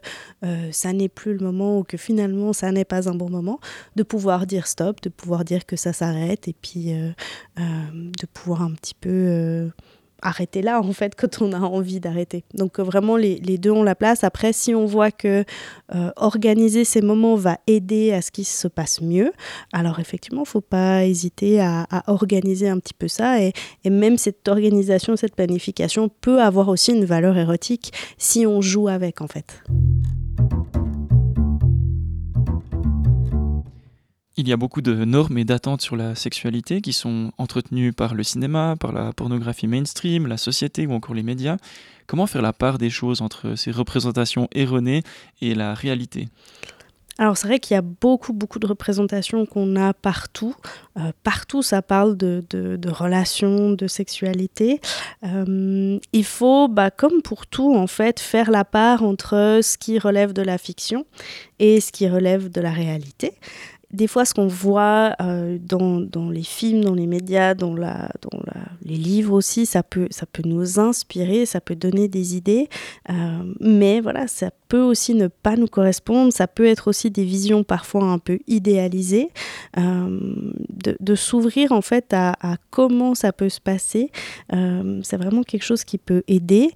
ça 0.71 0.93
n'est 0.93 1.09
plus 1.09 1.35
le 1.35 1.45
moment 1.45 1.79
ou 1.79 1.85
que 1.85 1.97
finalement 1.97 2.53
ça 2.53 2.71
n'est 2.73 2.85
pas 2.85 3.09
un 3.09 3.15
bon 3.15 3.29
moment, 3.29 3.59
de 3.97 4.03
pouvoir 4.03 4.47
dire 4.47 4.67
stop, 4.67 5.01
de 5.03 5.09
pouvoir 5.09 5.45
dire 5.45 5.67
que 5.67 5.77
ça 5.77 5.93
s'arrête 5.93 6.49
et 6.49 6.55
puis 6.61 6.93
euh, 6.93 7.11
euh, 7.59 7.63
de 7.93 8.27
pouvoir 8.27 8.63
un 8.63 8.73
petit 8.73 8.95
peu 8.95 9.11
euh, 9.11 9.69
arrêter 10.23 10.63
là 10.63 10.81
en 10.81 10.93
fait 10.93 11.15
quand 11.15 11.43
on 11.43 11.53
a 11.53 11.59
envie 11.59 12.01
d'arrêter. 12.01 12.45
Donc 12.55 12.79
vraiment 12.79 13.17
les, 13.17 13.39
deux 13.59 13.71
ont 13.71 13.83
la 13.83 13.95
place. 13.95 14.25
Après 14.25 14.53
si 14.53 14.75
on 14.75 14.87
voit 14.87 15.11
que 15.11 15.45
organiser 16.17 16.85
ces 16.85 17.03
moments 17.03 17.35
va 17.35 17.59
aider 17.67 18.13
à 18.13 18.23
ce 18.23 18.31
qu'il 18.31 18.47
se 18.47 18.69
passe 18.69 19.01
mieux, 19.01 19.33
alors 19.73 20.01
effectivement 20.01 20.43
il 20.45 20.49
faut 20.49 20.61
pas 20.61 21.05
hésiter 21.05 21.61
à, 21.61 21.87
organiser 22.07 22.69
un 22.69 22.79
petit 22.79 22.95
peu 22.95 23.09
ça 23.09 23.43
et, 23.43 23.53
et, 23.85 23.91
même 23.91 24.17
cette 24.17 24.49
organisation, 24.49 25.17
cette 25.17 25.35
planification 25.35 26.09
peut 26.09 26.41
avoir 26.41 26.69
aussi 26.69 26.93
une 26.93 27.05
valeur 27.05 27.37
érotique 27.37 27.93
si 28.19 28.47
on 28.47 28.61
joue 28.61 28.89
avec 28.89 29.21
en 29.21 29.29
fait. 29.29 29.63
Il 34.39 34.49
y 34.49 34.53
a 34.53 34.57
beaucoup 34.57 34.81
de 34.81 35.05
normes 35.05 35.37
et 35.37 35.45
d'attentes 35.45 35.83
sur 35.83 35.95
la 35.95 36.15
sexualité 36.15 36.81
qui 36.81 36.95
sont 36.95 37.33
entretenues 37.37 37.93
par 37.93 38.15
le 38.15 38.23
cinéma, 38.23 38.77
par 38.81 38.93
la 38.93 39.13
pornographie 39.13 39.67
mainstream, 39.67 40.27
la 40.27 40.39
société 40.39 40.87
ou 40.87 40.93
encore 40.93 41.15
les 41.15 41.23
médias. 41.23 41.59
Comment 42.07 42.27
faire 42.27 42.41
la 42.41 42.55
part 42.55 42.79
des 42.79 42.89
choses 42.89 43.21
entre 43.21 43.57
ces 43.57 43.71
représentations 43.71 44.49
erronées 44.53 45.03
et 45.43 45.55
la 45.55 45.75
réalité? 45.75 46.29
Alors 47.19 47.37
c'est 47.37 47.47
vrai 47.47 47.59
qu'il 47.59 47.75
y 47.75 47.79
a 47.79 47.83
beaucoup, 47.83 48.33
beaucoup 48.33 48.59
de 48.59 48.67
représentations 48.67 49.45
qu'on 49.45 49.77
a 49.77 49.93
partout. 49.93 50.57
Euh, 50.97 51.13
partout, 51.23 51.63
ça 51.63 51.83
parle 51.83 52.17
de, 52.17 52.43
relations, 52.89 53.73
de 53.73 53.87
sexualité. 53.87 54.81
Euh, 55.25 55.99
il 56.13 56.25
faut, 56.25 56.69
bah, 56.69 56.91
comme 56.91 57.21
pour 57.21 57.47
tout, 57.47 57.75
en 57.75 57.87
fait, 57.87 58.19
faire 58.19 58.51
la 58.51 58.65
part 58.65 59.03
entre 59.03 59.61
ce 59.63 59.77
qui 59.77 59.99
relève 59.99 60.33
de 60.33 60.43
la 60.43 60.57
fiction 60.57 61.05
et 61.59 61.81
ce 61.81 61.93
qui 61.93 62.09
relève 62.09 62.51
de 62.51 62.61
la 62.63 62.73
réalité 62.73 63.35
des 63.93 64.07
fois, 64.07 64.25
ce 64.25 64.33
qu'on 64.33 64.47
voit 64.47 65.15
euh, 65.21 65.59
dans, 65.61 66.01
dans, 66.01 66.31
les 66.31 66.43
films, 66.43 66.83
dans 66.83 66.95
les 66.95 67.07
médias, 67.07 67.55
dans, 67.55 67.75
la, 67.75 68.09
dans 68.23 68.39
la, 68.47 68.63
les 68.85 68.97
livres 68.97 69.35
aussi, 69.35 69.67
ça 69.67 69.83
peut, 69.83 70.09
ça 70.11 70.25
peut 70.25 70.43
nous 70.47 70.81
inspirer, 70.81 71.45
ça 71.45 71.61
peut 71.61 71.77
donner 71.77 72.09
des 72.09 72.35
idées. 72.37 72.69
Euh, 73.11 73.55
mais 73.61 74.01
voilà, 74.01 74.29
ça 74.29 74.51
peut 74.69 74.81
aussi 74.81 75.15
ne 75.15 75.29
pas 75.29 75.57
nous 75.57 75.67
correspondre. 75.67 76.33
Ça 76.33 76.47
peut 76.47 76.67
être 76.67 76.89
aussi 76.89 77.11
des 77.11 77.25
visions 77.25 77.65
parfois 77.65 78.05
un 78.05 78.19
peu 78.19 78.39
idéalisées. 78.47 79.31
Euh, 79.79 80.19
de, 81.01 81.15
s'ouvrir 81.15 81.73
en 81.73 81.83
fait 81.83 82.13
à, 82.15 82.35
comment 82.71 83.15
ça 83.15 83.33
peut 83.33 83.51
se 83.51 83.61
passer, 83.61 84.11
c'est 84.51 85.17
vraiment 85.17 85.43
quelque 85.43 85.63
chose 85.63 85.85
qui 85.85 85.99
peut 85.99 86.23
aider. 86.27 86.71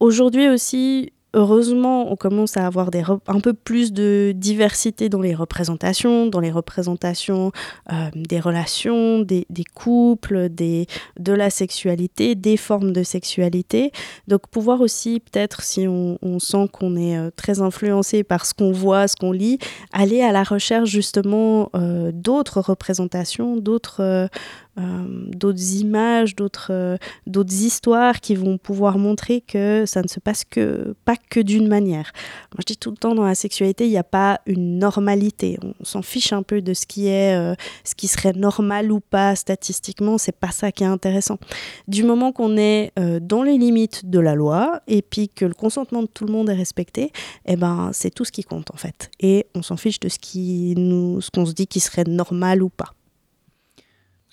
Aujourd'hui 0.00 0.48
aussi, 0.48 1.12
heureusement, 1.34 2.10
on 2.10 2.16
commence 2.16 2.56
à 2.56 2.66
avoir 2.66 2.90
des 2.90 3.02
un 3.26 3.40
peu 3.40 3.52
plus 3.52 3.92
de 3.92 4.32
diversité 4.34 5.08
dans 5.08 5.20
les 5.20 5.34
représentations, 5.34 6.26
dans 6.26 6.40
les 6.40 6.50
représentations 6.50 7.52
euh, 7.92 8.08
des 8.14 8.40
relations, 8.40 9.20
des, 9.20 9.46
couples, 9.74 10.48
de 10.48 11.32
la 11.32 11.50
sexualité, 11.50 12.34
des 12.34 12.56
formes 12.56 12.92
de 12.92 13.02
sexualité. 13.02 13.92
Donc 14.28 14.48
pouvoir 14.48 14.80
aussi, 14.80 15.20
peut-être 15.20 15.62
si 15.62 15.86
on, 15.88 16.18
sent 16.38 16.68
qu'on 16.72 16.96
est 16.96 17.16
euh, 17.16 17.30
très 17.34 17.60
influencé 17.60 18.24
par 18.24 18.46
ce 18.46 18.54
qu'on 18.54 18.72
voit, 18.72 19.08
ce 19.08 19.16
qu'on 19.16 19.32
lit, 19.32 19.58
aller 19.92 20.22
à 20.22 20.32
la 20.32 20.42
recherche 20.42 20.88
justement 20.88 21.70
euh, 21.74 22.10
d'autres 22.12 22.60
représentations, 22.60 23.56
d'autres 23.56 24.28
d'autres 24.76 25.74
images, 25.76 26.34
d'autres 26.34 26.68
euh, 26.70 26.96
d'autres 27.26 27.54
histoires 27.54 28.20
qui 28.20 28.34
vont 28.34 28.58
pouvoir 28.58 28.98
montrer 28.98 29.40
que 29.40 29.84
ça 29.86 30.02
ne 30.02 30.08
se 30.08 30.18
passe 30.18 30.44
que 30.44 30.94
pas 31.04 31.16
que 31.16 31.40
d'une 31.40 31.68
manière. 31.68 32.10
Moi, 32.52 32.60
je 32.60 32.72
dis 32.72 32.76
tout 32.76 32.90
le 32.90 32.96
temps 32.96 33.14
dans 33.14 33.24
la 33.24 33.34
sexualité, 33.34 33.86
il 33.86 33.90
n'y 33.90 33.98
a 33.98 34.04
pas 34.04 34.40
une 34.46 34.78
normalité. 34.78 35.58
On 35.62 35.84
s'en 35.84 36.02
fiche 36.02 36.32
un 36.32 36.42
peu 36.42 36.60
de 36.60 36.74
ce 36.74 36.86
qui 36.86 37.06
est, 37.06 37.36
euh, 37.36 37.54
ce 37.84 37.94
qui 37.94 38.08
serait 38.08 38.32
normal 38.32 38.90
ou 38.90 39.00
pas 39.00 39.36
statistiquement. 39.36 40.18
C'est 40.18 40.36
pas 40.36 40.50
ça 40.50 40.72
qui 40.72 40.82
est 40.82 40.88
intéressant. 40.88 41.38
Du 41.86 42.02
moment 42.02 42.32
qu'on 42.32 42.56
est 42.56 42.92
dans 43.20 43.42
les 43.42 43.58
limites 43.58 44.08
de 44.08 44.18
la 44.18 44.34
loi 44.34 44.80
et 44.86 45.02
puis 45.02 45.28
que 45.28 45.44
le 45.44 45.54
consentement 45.54 46.02
de 46.02 46.08
tout 46.08 46.24
le 46.24 46.32
monde 46.32 46.48
est 46.48 46.54
respecté, 46.54 47.12
eh 47.46 47.56
ben 47.56 47.90
c'est 47.92 48.10
tout 48.10 48.24
ce 48.24 48.32
qui 48.32 48.42
compte 48.42 48.70
en 48.72 48.76
fait. 48.76 49.10
Et 49.20 49.46
on 49.54 49.62
s'en 49.62 49.76
fiche 49.76 50.00
de 50.00 50.08
ce 50.08 50.18
ce 50.24 51.30
qu'on 51.30 51.46
se 51.46 51.52
dit 51.52 51.66
qui 51.66 51.80
serait 51.80 52.04
normal 52.04 52.62
ou 52.62 52.68
pas. 52.68 52.94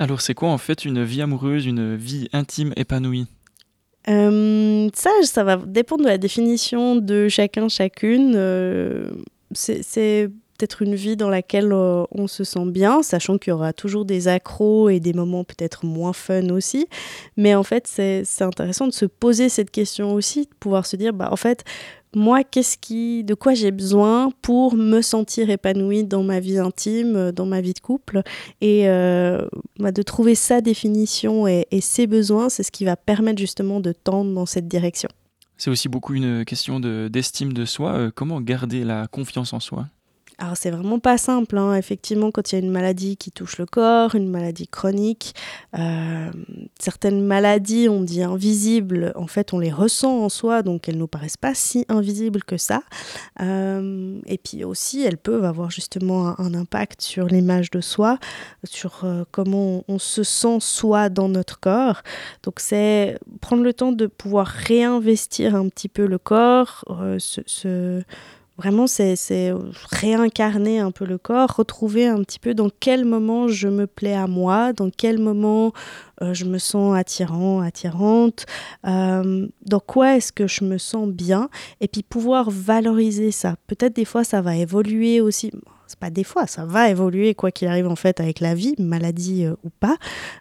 Alors 0.01 0.19
c'est 0.19 0.33
quoi 0.33 0.49
en 0.49 0.57
fait 0.57 0.83
une 0.83 1.03
vie 1.03 1.21
amoureuse, 1.21 1.67
une 1.67 1.95
vie 1.95 2.27
intime 2.33 2.73
épanouie? 2.75 3.27
Euh, 4.09 4.89
ça, 4.95 5.11
ça 5.21 5.43
va 5.43 5.57
dépendre 5.57 6.03
de 6.03 6.09
la 6.09 6.17
définition 6.17 6.95
de 6.95 7.29
chacun, 7.29 7.69
chacune. 7.69 8.33
Euh, 8.35 9.11
c'est 9.51 10.31
peut-être 10.57 10.81
une 10.81 10.95
vie 10.95 11.17
dans 11.17 11.29
laquelle 11.29 11.71
euh, 11.71 12.03
on 12.09 12.25
se 12.25 12.43
sent 12.43 12.65
bien, 12.65 13.03
sachant 13.03 13.37
qu'il 13.37 13.51
y 13.51 13.53
aura 13.53 13.73
toujours 13.73 14.05
des 14.05 14.27
accros 14.27 14.89
et 14.89 14.99
des 14.99 15.13
moments 15.13 15.43
peut-être 15.43 15.85
moins 15.85 16.13
fun 16.13 16.49
aussi. 16.49 16.87
Mais 17.37 17.53
en 17.53 17.61
fait, 17.61 17.85
c'est 17.85 18.25
intéressant 18.41 18.87
de 18.87 18.93
se 18.93 19.05
poser 19.05 19.49
cette 19.49 19.69
question 19.69 20.15
aussi, 20.15 20.45
de 20.45 20.55
pouvoir 20.59 20.87
se 20.87 20.95
dire, 20.95 21.13
bah, 21.13 21.29
en 21.31 21.35
fait, 21.35 21.63
moi, 22.15 22.43
qu'est-ce 22.43 22.77
qui, 22.77 23.23
de 23.23 23.33
quoi 23.33 23.53
j'ai 23.53 23.71
besoin 23.71 24.31
pour 24.41 24.75
me 24.75 25.01
sentir 25.01 25.49
épanouie 25.49 26.03
dans 26.03 26.23
ma 26.23 26.39
vie 26.39 26.57
intime, 26.57 27.15
euh, 27.15 27.31
dans 27.31 27.45
ma 27.45 27.61
vie 27.61 27.73
de 27.73 27.79
couple, 27.79 28.21
et 28.59 28.89
euh, 28.89 29.45
bah, 29.79 29.91
de 29.91 30.01
trouver 30.01 30.35
sa 30.35 30.61
définition 30.61 31.47
et, 31.47 31.65
ses 31.81 32.07
besoins, 32.07 32.49
c'est 32.49 32.63
ce 32.63 32.71
qui 32.71 32.85
va 32.85 32.95
permettre 32.95 33.39
justement 33.39 33.79
de 33.79 33.91
tendre 33.91 34.33
dans 34.33 34.45
cette 34.45 34.67
direction. 34.67 35.09
C'est 35.57 35.69
aussi 35.69 35.89
beaucoup 35.89 36.13
une 36.13 36.43
question 36.43 36.79
d'estime 36.79 37.53
de, 37.53 37.65
soi. 37.65 37.93
Euh, 37.93 38.11
comment 38.13 38.41
garder 38.41 38.83
la 38.83 39.07
confiance 39.07 39.53
en 39.53 39.59
soi? 39.59 39.87
Alors 40.41 40.57
c'est 40.57 40.71
vraiment 40.71 40.97
pas 40.97 41.19
simple, 41.19 41.55
hein. 41.55 41.75
effectivement, 41.75 42.31
quand 42.31 42.51
il 42.51 42.55
y 42.55 42.57
a 42.59 42.61
une 42.65 42.71
maladie 42.71 43.15
qui 43.15 43.31
touche 43.31 43.59
le 43.59 43.67
corps, 43.67 44.15
une 44.15 44.27
maladie 44.27 44.67
chronique, 44.67 45.35
euh, 45.77 46.31
certaines 46.79 47.23
maladies, 47.23 47.87
on 47.87 48.01
dit 48.01 48.23
invisibles, 48.23 49.13
en 49.15 49.27
fait 49.27 49.53
on 49.53 49.59
les 49.59 49.71
ressent 49.71 50.23
en 50.23 50.29
soi, 50.29 50.63
donc 50.63 50.89
elles 50.89 50.95
ne 50.95 51.01
nous 51.01 51.07
paraissent 51.07 51.37
pas 51.37 51.53
si 51.53 51.85
invisibles 51.89 52.43
que 52.43 52.57
ça. 52.57 52.81
Euh, 53.39 54.19
et 54.25 54.39
puis 54.39 54.63
aussi, 54.63 55.03
elles 55.03 55.19
peuvent 55.19 55.45
avoir 55.45 55.69
justement 55.69 56.39
un, 56.39 56.55
impact 56.55 57.01
sur 57.01 57.27
l'image 57.27 57.69
de 57.69 57.79
soi, 57.79 58.17
sur 58.63 59.01
euh, 59.03 59.23
comment 59.29 59.83
on, 59.87 59.99
se 59.99 60.23
sent 60.23 60.57
soi 60.59 61.09
dans 61.09 61.29
notre 61.29 61.59
corps. 61.59 62.01
Donc 62.41 62.59
c'est 62.59 63.19
prendre 63.41 63.61
le 63.61 63.73
temps 63.73 63.91
de 63.91 64.07
pouvoir 64.07 64.47
réinvestir 64.47 65.53
un 65.53 65.69
petit 65.69 65.87
peu 65.87 66.07
le 66.07 66.17
corps, 66.17 66.83
se 67.19 68.01
Vraiment, 68.57 68.85
c'est 68.85 69.53
réincarner 69.89 70.79
un 70.79 70.91
peu 70.91 71.05
le 71.05 71.17
corps, 71.17 71.55
retrouver 71.55 72.07
un 72.07 72.21
petit 72.23 72.37
peu 72.37 72.53
dans 72.53 72.69
quel 72.79 73.05
moment 73.05 73.47
je 73.47 73.67
me 73.67 73.87
plais 73.87 74.13
à 74.13 74.27
moi, 74.27 74.73
dans 74.73 74.89
quel 74.89 75.19
moment 75.19 75.71
euh, 76.21 76.33
je 76.33 76.45
me 76.45 76.59
sens 76.59 76.95
attirant, 76.95 77.61
attirante, 77.61 78.45
euh, 78.85 79.47
dans 79.65 79.79
quoi 79.79 80.17
est-ce 80.17 80.31
que 80.31 80.47
je 80.47 80.63
me 80.63 80.77
sens 80.77 81.07
bien, 81.07 81.49
et 81.79 81.87
puis 81.87 82.03
pouvoir 82.03 82.51
valoriser 82.51 83.31
ça. 83.31 83.55
Peut-être 83.67 83.95
des 83.95 84.05
fois, 84.05 84.23
ça 84.23 84.41
va 84.41 84.55
évoluer 84.55 85.21
aussi 85.21 85.51
c'est 85.91 85.99
pas 85.99 86.09
des 86.09 86.23
fois, 86.23 86.47
ça 86.47 86.65
va 86.65 86.89
évoluer 86.89 87.35
quoi 87.35 87.51
qu'il 87.51 87.67
arrive 87.67 87.87
en 87.87 87.97
fait 87.97 88.19
avec 88.19 88.39
la 88.39 88.55
vie, 88.55 88.75
maladie 88.79 89.45
euh, 89.45 89.55
ou 89.63 89.69
pas, 89.69 89.97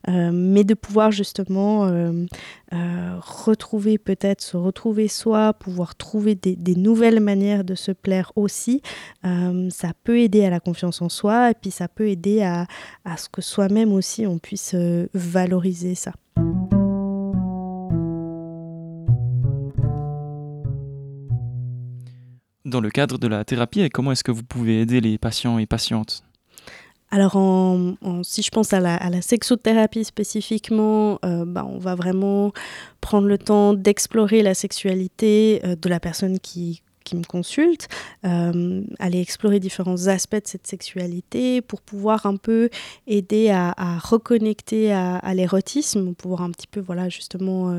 euh, 0.08 0.30
mais 0.32 0.62
de 0.62 0.74
pouvoir 0.74 1.10
justement 1.10 1.86
euh, 1.86 2.26
retrouver 3.20 3.98
peut-être, 3.98 4.40
se 4.42 4.56
retrouver 4.56 5.08
soi, 5.08 5.52
pouvoir 5.52 5.96
trouver 5.96 6.36
des, 6.36 6.56
nouvelles 6.76 7.20
manières 7.20 7.64
de 7.64 7.74
se 7.74 7.90
plaire 7.90 8.32
aussi, 8.36 8.80
ça 9.22 9.92
peut 10.04 10.20
aider 10.20 10.44
à 10.44 10.50
la 10.50 10.60
confiance 10.60 11.02
en 11.02 11.08
soi 11.08 11.50
et 11.50 11.54
puis 11.54 11.72
ça 11.72 11.88
peut 11.88 12.08
aider 12.08 12.42
à, 12.42 12.66
à 13.04 13.16
ce 13.16 13.28
que 13.28 13.42
soi-même 13.42 13.92
aussi 13.92 14.26
on 14.26 14.38
puisse 14.38 14.76
valoriser 15.12 15.96
ça. 15.96 16.12
Dans 22.70 22.80
le 22.80 22.90
cadre 22.90 23.18
de 23.18 23.26
la 23.28 23.44
thérapie 23.44 23.80
et 23.80 23.90
comment 23.90 24.12
est-ce 24.12 24.24
que 24.24 24.32
vous 24.32 24.42
pouvez 24.42 24.80
aider 24.80 25.00
les 25.00 25.18
patients 25.18 25.58
et 25.58 25.66
patientes 25.66 26.24
alors, 27.12 27.36
si 28.22 28.42
je 28.42 28.50
pense 28.50 28.72
à 28.72 28.78
la, 28.78 29.22
sexothérapie 29.22 30.04
spécifiquement, 30.04 31.18
euh, 31.24 31.44
bah, 31.44 31.66
on 31.68 31.78
va 31.78 31.94
vraiment 31.96 32.52
prendre 33.00 33.26
le 33.26 33.36
temps 33.36 33.74
d'explorer 33.74 34.42
la 34.42 34.54
sexualité 34.54 35.60
euh, 35.64 35.74
de 35.74 35.88
la 35.88 35.98
personne 35.98 36.38
qui, 36.38 36.82
me 37.12 37.24
consulte, 37.24 37.88
euh, 38.24 38.84
aller 39.00 39.20
explorer 39.20 39.58
différents 39.58 40.06
aspects 40.06 40.36
de 40.36 40.46
cette 40.46 40.68
sexualité 40.68 41.60
pour 41.60 41.80
pouvoir 41.80 42.24
un 42.24 42.36
peu 42.36 42.70
aider 43.08 43.50
à, 43.50 43.98
reconnecter 43.98 44.92
à, 44.92 45.34
l'érotisme, 45.34 46.14
pouvoir 46.14 46.42
un 46.42 46.52
petit 46.52 46.68
peu, 46.68 46.78
voilà, 46.78 47.08
justement, 47.08 47.74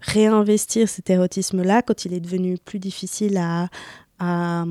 réinvestir 0.00 0.88
cet 0.88 1.10
érotisme-là 1.10 1.82
quand 1.82 2.04
il 2.04 2.14
est 2.14 2.20
devenu 2.20 2.58
plus 2.58 2.78
difficile 2.78 3.38
à, 3.38 3.68
à, 4.18 4.64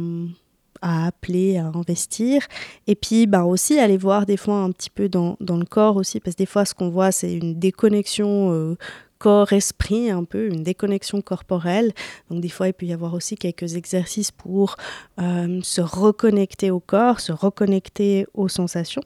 appeler, 0.82 1.58
à 1.58 1.66
investir. 1.68 2.42
Et 2.86 2.96
puis 2.96 3.26
ben 3.26 3.44
aussi 3.44 3.80
aller 3.80 3.98
voir 3.98 4.26
des 4.26 4.38
fois 4.38 4.58
un 4.58 4.72
petit 4.72 4.90
peu 4.90 5.10
dans, 5.10 5.36
dans 5.40 5.58
le 5.58 5.66
corps 5.66 5.96
aussi, 5.96 6.20
parce 6.20 6.36
que 6.36 6.44
des 6.44 6.46
fois 6.46 6.66
ce 6.66 6.76
qu'on 6.76 6.90
voit 6.90 7.12
c'est 7.12 7.34
une 7.34 7.58
déconnexion 7.58 8.52
euh, 8.52 8.78
corps-esprit 9.18 10.12
un 10.12 10.24
peu, 10.24 10.48
une 10.48 10.64
déconnexion 10.64 11.22
corporelle. 11.22 11.94
Donc 12.30 12.42
des 12.42 12.50
fois, 12.50 12.68
il 12.68 12.74
peut 12.74 12.86
y 12.86 12.94
avoir 12.94 13.14
aussi 13.14 13.36
quelques 13.36 13.76
exercices 13.76 14.32
pour 14.32 14.76
euh, 15.20 15.60
se 15.64 15.82
reconnecter 15.82 16.72
au 16.72 16.80
corps, 16.80 17.20
se 17.20 17.32
reconnecter 17.32 18.28
aux 18.34 18.48
sensations. 18.48 19.02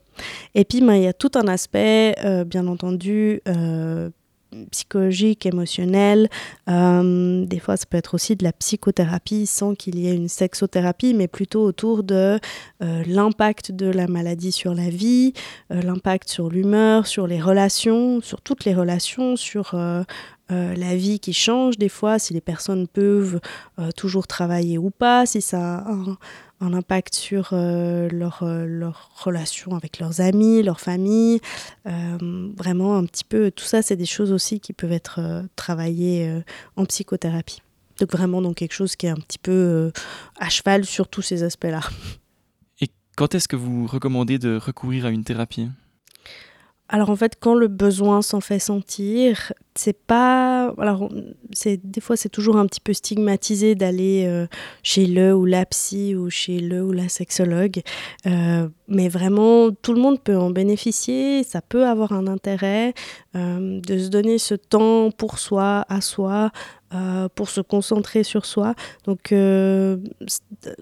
Et 0.56 0.66
puis, 0.66 0.82
ben, 0.82 0.96
il 0.96 1.04
y 1.04 1.08
a 1.08 1.14
tout 1.14 1.32
un 1.36 1.48
aspect, 1.48 2.16
euh, 2.26 2.44
bien 2.44 2.68
entendu, 2.68 3.42
psychologique, 4.72 5.46
émotionnelle. 5.46 6.30
Euh, 6.70 7.46
des 7.46 7.60
fois, 7.60 7.78
ça 7.78 7.86
peut 7.90 7.98
être 7.98 8.16
aussi 8.16 8.36
de 8.36 8.44
la 8.44 8.54
psychothérapie 8.54 9.46
sans 9.46 9.76
qu'il 9.76 10.00
y 10.00 10.08
ait 10.08 10.16
une 10.16 10.28
sexothérapie, 10.28 11.14
mais 11.14 11.28
plutôt 11.28 11.64
autour 11.64 12.04
de 12.04 12.40
euh, 12.82 13.04
l'impact 13.06 13.72
de 13.72 13.88
la 13.88 14.08
maladie 14.08 14.52
sur 14.52 14.74
la 14.74 14.90
vie, 14.90 15.34
euh, 15.72 15.82
l'impact 15.82 16.30
sur 16.30 16.50
l'humeur, 16.50 17.08
sur 17.08 17.28
les 17.28 17.42
relations, 17.42 18.22
sur 18.22 18.42
toutes 18.42 18.66
les 18.66 18.74
relations, 18.74 19.36
sur 19.36 19.76
la 20.50 20.96
vie 20.96 21.20
qui 21.20 21.32
change 21.32 21.78
des 21.78 21.90
fois, 21.90 22.18
si 22.18 22.34
les 22.34 22.42
personnes 22.42 22.88
peuvent 22.88 23.40
toujours 23.96 24.26
travailler 24.26 24.80
ou 24.80 24.90
pas, 24.90 25.28
si 25.28 25.42
ça 25.42 25.86
un 26.62 26.74
impact 26.74 27.16
sur 27.16 27.50
euh, 27.54 28.10
leur, 28.10 28.44
euh, 28.44 28.92
avec 29.72 30.00
leurs 30.00 30.22
amis, 30.22 30.64
leur 30.64 30.80
famille. 30.80 31.40
Euh, 31.88 32.52
vraiment, 32.58 32.98
un 32.98 33.06
petit 33.06 33.24
peu, 33.24 33.52
tout 33.52 33.66
ça, 33.66 33.82
c'est 33.82 33.96
des 33.96 34.06
choses 34.06 34.32
aussi 34.32 34.60
qui 34.60 34.74
peuvent 34.74 34.92
être 34.92 35.44
travaillées 35.56 36.42
en 36.76 36.86
psychothérapie. 36.86 37.62
Donc 38.00 38.12
vraiment, 38.12 38.42
donc 38.42 38.56
quelque 38.56 38.74
chose 38.74 38.96
qui 38.96 39.08
est 39.08 39.10
un 39.10 39.16
petit 39.16 39.40
peu 39.40 39.92
à 40.40 40.50
cheval 40.50 40.86
sur 40.86 41.08
tous 41.08 41.22
ces 41.22 41.44
aspects-là. 41.44 41.82
Et 42.82 42.88
quand 43.16 43.36
est-ce 43.36 43.48
que 43.48 43.56
vous 43.56 43.88
recommandez 43.88 44.40
de 44.40 44.58
recourir 44.58 45.06
à 45.06 45.10
une 45.10 45.24
thérapie? 45.24 45.70
Alors 46.92 47.12
en 47.12 47.16
fait, 47.16 47.38
quand 47.40 47.54
le 47.54 47.68
besoin 47.68 48.24
s'en 48.24 48.42
fait 48.42 48.58
sentir, 48.58 49.54
c'est 49.76 49.98
pas. 49.98 50.74
Alors, 50.80 51.08
c'est 51.54 51.80
des 51.84 52.02
fois, 52.02 52.18
c'est 52.18 52.30
toujours 52.30 52.58
un 52.58 52.66
petit 52.66 52.82
peu 52.82 52.94
stigmatisé 52.94 53.76
d'aller 53.76 54.26
euh, 54.28 54.48
chez 54.82 55.06
le 55.06 55.36
ou 55.36 55.46
la 55.46 55.68
psy 55.68 56.16
ou 56.16 56.32
chez 56.32 56.60
le 56.60 56.84
ou 56.84 56.92
la 56.92 57.08
sexologue. 57.08 57.82
Euh, 58.26 58.68
mais 58.88 59.08
vraiment, 59.08 59.70
tout 59.70 59.94
le 59.94 60.02
monde 60.02 60.20
peut 60.20 60.36
en 60.36 60.50
bénéficier. 60.50 61.44
Ça 61.44 61.62
peut 61.62 61.86
avoir 61.86 62.12
un 62.12 62.26
intérêt 62.26 62.96
euh, 63.36 63.80
de 63.82 64.00
se 64.00 64.10
donner 64.10 64.40
ce 64.40 64.56
temps 64.56 65.12
pour 65.12 65.38
soi, 65.38 65.86
à 65.90 66.02
soi, 66.02 66.50
euh, 66.92 67.30
pour 67.36 67.52
se 67.52 67.62
concentrer 67.62 68.24
sur 68.24 68.48
soi. 68.48 68.74
Donc, 69.06 69.32
euh, 69.32 69.98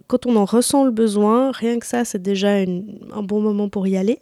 quand 0.07 0.25
on 0.25 0.37
en 0.37 0.45
ressent 0.45 0.85
le 0.85 0.91
besoin, 0.91 1.51
rien 1.51 1.79
que 1.79 1.85
ça, 1.85 2.05
c'est 2.05 2.21
déjà 2.21 2.59
un 2.59 3.23
bon 3.23 3.41
moment 3.41 3.67
pour 3.67 3.87
y 3.87 3.97
aller. 3.97 4.21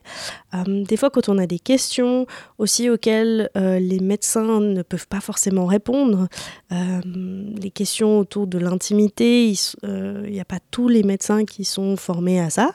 Euh, 0.56 0.84
des 0.84 0.98
fois, 0.98 1.12
quand 1.12 1.30
on 1.30 1.38
a 1.38 1.46
des 1.46 1.60
questions 1.60 2.26
aussi 2.58 2.90
auxquelles 2.90 3.52
les 3.56 4.00
médecins 4.00 4.62
ne 4.62 4.82
peuvent 4.82 5.08
pas 5.08 5.20
forcément 5.20 5.68
répondre, 5.68 6.28
les 6.72 7.70
questions 7.70 8.20
autour 8.20 8.48
de 8.48 8.58
l'intimité, 8.58 9.54
il 9.84 10.32
n'y 10.32 10.40
a 10.40 10.46
pas 10.46 10.60
tous 10.72 10.88
les 10.88 11.04
médecins 11.04 11.46
qui 11.46 11.66
sont 11.66 11.98
formés 11.98 12.40
à 12.40 12.50
ça. 12.50 12.72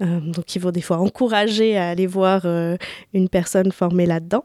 donc, 0.00 0.54
il 0.54 0.62
faut 0.62 0.72
des 0.72 0.80
fois 0.80 0.98
encourager 0.98 1.76
à 1.76 1.88
aller 1.88 2.06
voir 2.06 2.46
une 2.46 3.28
personne 3.28 3.72
formée 3.72 4.06
là-dedans. 4.06 4.44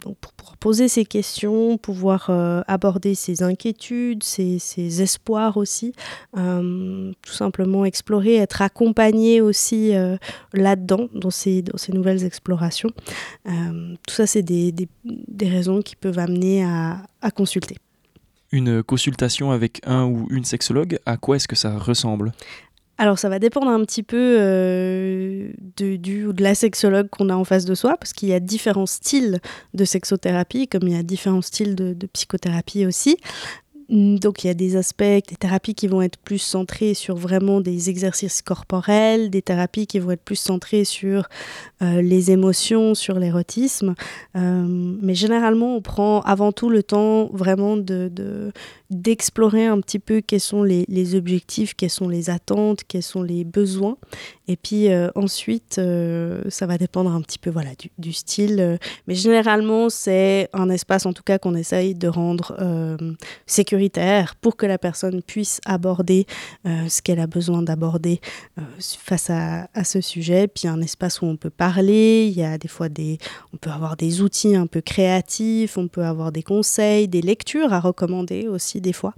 pour 0.00 0.16
pouvoir 0.16 0.56
poser 0.58 0.88
ces 0.88 1.04
questions, 1.04 1.78
pouvoir 1.78 2.30
aborder 2.66 3.11
ses 3.14 3.42
inquiétudes, 3.42 4.22
ses, 4.22 5.02
espoirs 5.02 5.56
aussi. 5.56 5.92
Euh, 6.36 7.12
tout 7.22 7.32
simplement 7.32 7.84
explorer, 7.84 8.36
être 8.36 8.62
accompagné 8.62 9.40
aussi 9.40 9.94
euh, 9.94 10.16
là-dedans, 10.52 11.08
dans 11.14 11.30
ces, 11.30 11.62
dans 11.62 11.78
ces 11.78 11.92
nouvelles 11.92 12.24
explorations. 12.24 12.90
Euh, 13.46 13.94
tout 14.06 14.14
ça, 14.14 14.26
c'est 14.26 14.42
des, 14.42 14.72
des, 14.72 14.88
des, 15.04 15.48
raisons 15.48 15.82
qui 15.82 15.96
peuvent 15.96 16.18
amener 16.18 16.64
à, 16.64 17.02
à 17.20 17.30
consulter. 17.30 17.76
Une 18.50 18.82
consultation 18.82 19.50
avec 19.50 19.80
un 19.86 20.04
ou 20.04 20.26
une 20.30 20.44
sexologue, 20.44 20.98
à 21.06 21.16
quoi 21.16 21.36
est-ce 21.36 21.48
que 21.48 21.56
ça 21.56 21.78
ressemble? 21.78 22.32
Alors 22.98 23.18
ça 23.18 23.28
va 23.28 23.38
dépendre 23.38 23.68
un 23.68 23.84
petit 23.84 24.02
peu 24.02 24.36
euh, 24.38 25.50
de, 25.76 25.96
du 25.96 26.26
ou 26.26 26.32
de 26.32 26.42
la 26.42 26.54
sexologue 26.54 27.08
qu'on 27.08 27.30
a 27.30 27.34
en 27.34 27.44
face 27.44 27.64
de 27.64 27.74
soi, 27.74 27.96
parce 27.96 28.12
qu'il 28.12 28.28
y 28.28 28.34
a 28.34 28.40
différents 28.40 28.86
styles 28.86 29.40
de 29.74 29.84
sexothérapie, 29.84 30.68
comme 30.68 30.86
il 30.86 30.94
y 30.94 30.98
a 30.98 31.02
différents 31.02 31.42
styles 31.42 31.74
de, 31.74 31.94
de 31.94 32.06
psychothérapie 32.06 32.86
aussi. 32.86 33.16
Mm, 33.92 34.16
donc 34.16 34.42
il 34.42 34.46
y 34.46 34.50
a 34.50 34.54
des 34.54 34.76
aspects, 34.76 35.02
des 35.02 35.36
thérapies 35.38 35.74
qui 35.74 35.86
vont 35.86 36.00
être 36.00 36.16
plus 36.16 36.38
centrées 36.38 36.94
sur 36.94 37.14
vraiment 37.14 37.60
des 37.60 37.90
exercices 37.90 38.40
corporels, 38.40 39.28
des 39.28 39.42
thérapies 39.42 39.86
qui 39.86 39.98
vont 39.98 40.12
être 40.12 40.22
plus 40.22 40.36
centrées 40.36 40.84
sur 40.84 41.28
euh, 41.82 42.00
les 42.00 42.30
émotions, 42.30 42.94
sur 42.94 43.18
l'érotisme. 43.18 43.94
Euh, 44.34 44.96
mais 45.02 45.14
généralement, 45.14 45.76
on 45.76 45.82
prend 45.82 46.22
avant 46.22 46.52
tout 46.52 46.70
le 46.70 46.82
temps 46.82 47.28
vraiment 47.34 47.76
de, 47.76 48.10
d'explorer 48.90 49.66
un 49.66 49.80
petit 49.80 49.98
peu 49.98 50.22
quels 50.22 50.40
sont 50.40 50.62
les, 50.62 50.86
les, 50.88 51.14
objectifs, 51.14 51.74
quelles 51.74 51.90
sont 51.90 52.08
les 52.08 52.30
attentes, 52.30 52.84
quels 52.88 53.02
sont 53.02 53.22
les 53.22 53.44
besoins. 53.44 53.98
Et 54.48 54.56
puis 54.56 54.90
euh, 54.90 55.10
ensuite, 55.14 55.80
ça 56.48 56.66
va 56.66 56.78
dépendre 56.78 57.12
un 57.12 57.20
petit 57.20 57.38
peu 57.38 57.50
voilà, 57.50 57.70
du, 57.78 57.90
du 57.98 58.14
style. 58.14 58.78
mais 59.06 59.14
généralement, 59.14 59.90
c'est 59.90 60.48
un 60.54 60.70
espace 60.70 61.04
en 61.04 61.12
tout 61.12 61.22
cas 61.22 61.38
qu'on 61.38 61.54
essaye 61.54 61.94
de 61.94 62.08
rendre 62.08 62.56
sécurisé 63.46 63.81
pour 64.40 64.56
que 64.56 64.66
la 64.66 64.78
personne 64.78 65.22
puisse 65.22 65.60
aborder 65.64 66.26
euh, 66.66 66.88
ce 66.88 67.02
qu'elle 67.02 67.20
a 67.20 67.26
besoin 67.26 67.62
d'aborder 67.62 68.20
euh, 68.58 68.62
face 68.78 69.30
à, 69.30 69.66
ce 69.84 70.00
sujet. 70.00 70.48
Puis 70.48 70.68
un 70.68 70.80
espace 70.80 71.22
où 71.22 71.26
on 71.26 71.36
peut 71.36 71.50
parler, 71.50 72.26
il 72.26 72.38
y 72.38 72.44
a 72.44 72.58
des 72.58 72.68
fois 72.68 72.88
des, 72.88 73.18
on 73.52 73.56
peut 73.56 73.70
avoir 73.70 73.96
des 73.96 74.20
outils 74.20 74.54
un 74.54 74.66
peu 74.66 74.80
créatifs, 74.80 75.76
on 75.76 75.88
peut 75.88 76.04
avoir 76.04 76.32
des 76.32 76.42
conseils, 76.42 77.08
des 77.08 77.22
lectures 77.22 77.72
à 77.72 77.80
recommander 77.80 78.48
aussi 78.48 78.80
des 78.80 78.92
fois. 78.92 79.14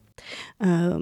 Euh, 0.65 0.99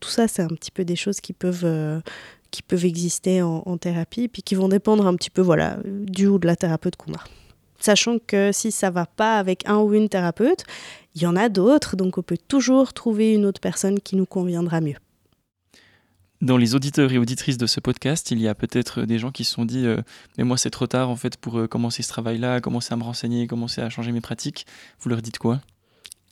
tout 0.00 0.08
ça, 0.08 0.28
c'est 0.28 0.42
un 0.42 0.48
petit 0.48 0.70
peu 0.70 0.84
des 0.84 0.96
choses 0.96 1.20
qui 1.20 1.32
peuvent 1.32 2.02
qui 2.50 2.62
peuvent 2.62 2.84
exister 2.84 3.40
en, 3.40 3.62
en, 3.64 3.78
thérapie, 3.78 4.28
puis 4.28 4.42
qui 4.42 4.54
vont 4.54 4.68
dépendre 4.68 5.06
un 5.06 5.16
petit 5.16 5.30
peu 5.30 5.40
voilà, 5.40 5.78
du 5.86 6.26
ou 6.26 6.38
de 6.38 6.46
la 6.46 6.54
thérapeute 6.54 6.96
qu'on 6.96 7.14
a 7.14 7.24
sachant 7.82 8.18
que 8.18 8.50
si 8.52 8.72
ça 8.72 8.90
va 8.90 9.06
pas 9.06 9.38
avec 9.38 9.68
un 9.68 9.78
ou 9.78 9.94
une 9.94 10.08
thérapeute, 10.08 10.64
il 11.14 11.22
y 11.22 11.26
en 11.26 11.36
a 11.36 11.48
d'autres, 11.48 11.96
donc 11.96 12.18
on 12.18 12.22
peut 12.22 12.38
toujours 12.48 12.92
trouver 12.92 13.34
une 13.34 13.44
autre 13.44 13.60
personne 13.60 14.00
qui 14.00 14.16
nous 14.16 14.26
conviendra 14.26 14.80
mieux. 14.80 14.96
Dans 16.40 16.56
les 16.56 16.74
auditeurs 16.74 17.12
et 17.12 17.18
auditrices 17.18 17.58
de 17.58 17.66
ce 17.66 17.78
podcast, 17.78 18.32
il 18.32 18.40
y 18.40 18.48
a 18.48 18.54
peut-être 18.54 19.02
des 19.02 19.18
gens 19.18 19.30
qui 19.30 19.44
se 19.44 19.52
sont 19.52 19.64
dit 19.64 19.86
euh, 19.86 20.02
Mais 20.36 20.44
moi, 20.44 20.56
c'est 20.56 20.70
trop 20.70 20.88
tard 20.88 21.08
en 21.08 21.14
fait 21.14 21.36
pour 21.36 21.58
euh, 21.58 21.68
commencer 21.68 22.02
ce 22.02 22.08
travail-là, 22.08 22.60
commencer 22.60 22.92
à 22.92 22.96
me 22.96 23.04
renseigner, 23.04 23.46
commencer 23.46 23.80
à 23.80 23.90
changer 23.90 24.10
mes 24.10 24.20
pratiques. 24.20 24.66
Vous 25.00 25.08
leur 25.08 25.22
dites 25.22 25.38
quoi? 25.38 25.60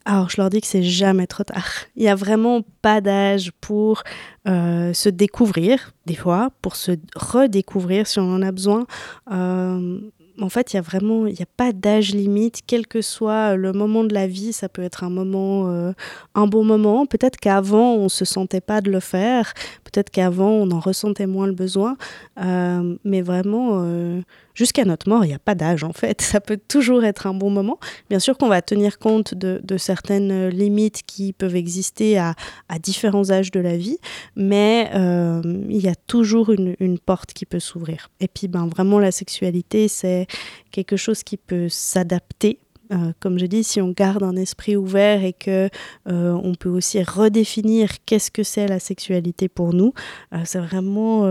Alors, 0.04 0.30
je 0.30 0.40
leur 0.40 0.48
dis 0.48 0.60
que 0.60 0.66
c'est 0.66 0.82
jamais 0.82 1.26
trop 1.26 1.44
tard. 1.44 1.68
Il 1.94 2.02
n'y 2.02 2.08
a 2.08 2.14
vraiment 2.14 2.62
pas 2.80 3.00
d'âge 3.00 3.52
pour 3.60 4.02
euh, 4.48 4.92
se 4.94 5.08
découvrir, 5.08 5.92
des 6.06 6.14
fois, 6.14 6.50
pour 6.62 6.74
se 6.74 6.92
redécouvrir 7.14 8.06
si 8.06 8.18
on 8.18 8.34
en 8.34 8.42
a 8.42 8.50
besoin. 8.50 8.86
Euh, 9.30 10.00
en 10.40 10.48
fait, 10.48 10.72
il 10.72 10.76
y 10.76 10.78
a 10.78 10.82
vraiment, 10.82 11.26
il 11.26 11.34
n'y 11.34 11.42
a 11.42 11.52
pas 11.56 11.72
d'âge 11.72 12.12
limite, 12.12 12.60
quel 12.66 12.86
que 12.86 13.02
soit 13.02 13.56
le 13.56 13.72
moment 13.72 14.04
de 14.04 14.14
la 14.14 14.26
vie, 14.26 14.52
ça 14.52 14.68
peut 14.68 14.82
être 14.82 15.04
un 15.04 15.10
moment, 15.10 15.68
euh, 15.68 15.92
un 16.34 16.46
bon 16.46 16.64
moment. 16.64 17.06
Peut-être 17.06 17.38
qu'avant, 17.38 17.94
on 17.94 18.04
ne 18.04 18.08
se 18.08 18.24
sentait 18.24 18.60
pas 18.60 18.80
de 18.80 18.90
le 18.90 19.00
faire, 19.00 19.52
peut-être 19.84 20.10
qu'avant, 20.10 20.50
on 20.50 20.70
en 20.70 20.80
ressentait 20.80 21.26
moins 21.26 21.46
le 21.46 21.52
besoin, 21.52 21.96
euh, 22.42 22.96
mais 23.04 23.22
vraiment, 23.22 23.82
euh, 23.82 24.20
jusqu'à 24.60 24.84
notre 24.84 25.08
mort, 25.08 25.24
il 25.24 25.28
n'y 25.28 25.34
a 25.34 25.38
pas 25.38 25.54
d'âge 25.54 25.84
en 25.84 25.94
fait. 25.94 26.20
Ça 26.20 26.40
peut 26.40 26.58
toujours 26.68 27.04
être 27.04 27.26
un 27.26 27.32
bon 27.32 27.48
moment. 27.48 27.78
Bien 28.10 28.18
sûr 28.18 28.36
qu'on 28.36 28.48
va 28.48 28.60
tenir 28.60 28.98
compte 28.98 29.34
de, 29.34 29.60
certaines 29.78 30.48
limites 30.48 31.02
qui 31.06 31.32
peuvent 31.32 31.56
exister 31.56 32.18
à, 32.18 32.34
différents 32.82 33.30
âges 33.30 33.50
de 33.50 33.60
la 33.60 33.76
vie, 33.76 33.98
mais 34.36 34.90
il 34.94 35.80
y 35.80 35.88
a 35.88 35.94
toujours 35.94 36.50
une, 36.50 36.98
porte 36.98 37.32
qui 37.32 37.46
peut 37.46 37.60
s'ouvrir. 37.60 38.10
Et 38.20 38.28
puis, 38.28 38.46
ben, 38.48 38.66
vraiment, 38.66 38.98
la 38.98 39.10
sexualité, 39.10 39.88
c'est 39.88 40.26
quelque 40.70 40.96
chose 40.96 41.22
qui 41.22 41.38
peut 41.38 41.68
s'adapter 41.70 42.58
euh, 42.92 43.12
comme 43.20 43.38
je 43.38 43.46
dis, 43.46 43.62
si 43.62 43.80
on 43.80 43.90
garde 43.90 44.22
un 44.22 44.36
esprit 44.36 44.76
ouvert 44.76 45.22
et 45.22 45.32
que 45.32 45.68
euh, 46.08 46.32
on 46.42 46.54
peut 46.54 46.68
aussi 46.68 47.02
redéfinir 47.02 47.90
qu'est-ce 48.04 48.30
que 48.30 48.42
c'est 48.42 48.66
la 48.66 48.80
sexualité 48.80 49.48
pour 49.48 49.72
nous, 49.72 49.92
euh, 50.34 50.38
c'est 50.44 50.58
vraiment, 50.58 51.24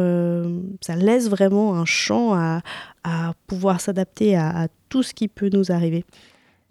ça 0.81 0.95
laisse 0.95 1.29
vraiment 1.29 1.75
un 1.75 1.85
champ 1.85 2.33
à, 2.33 2.61
pouvoir 3.47 3.81
s'adapter 3.81 4.35
à, 4.35 4.67
tout 4.89 5.03
ce 5.03 5.13
qui 5.13 5.27
peut 5.27 5.49
nous 5.53 5.71
arriver. 5.71 6.03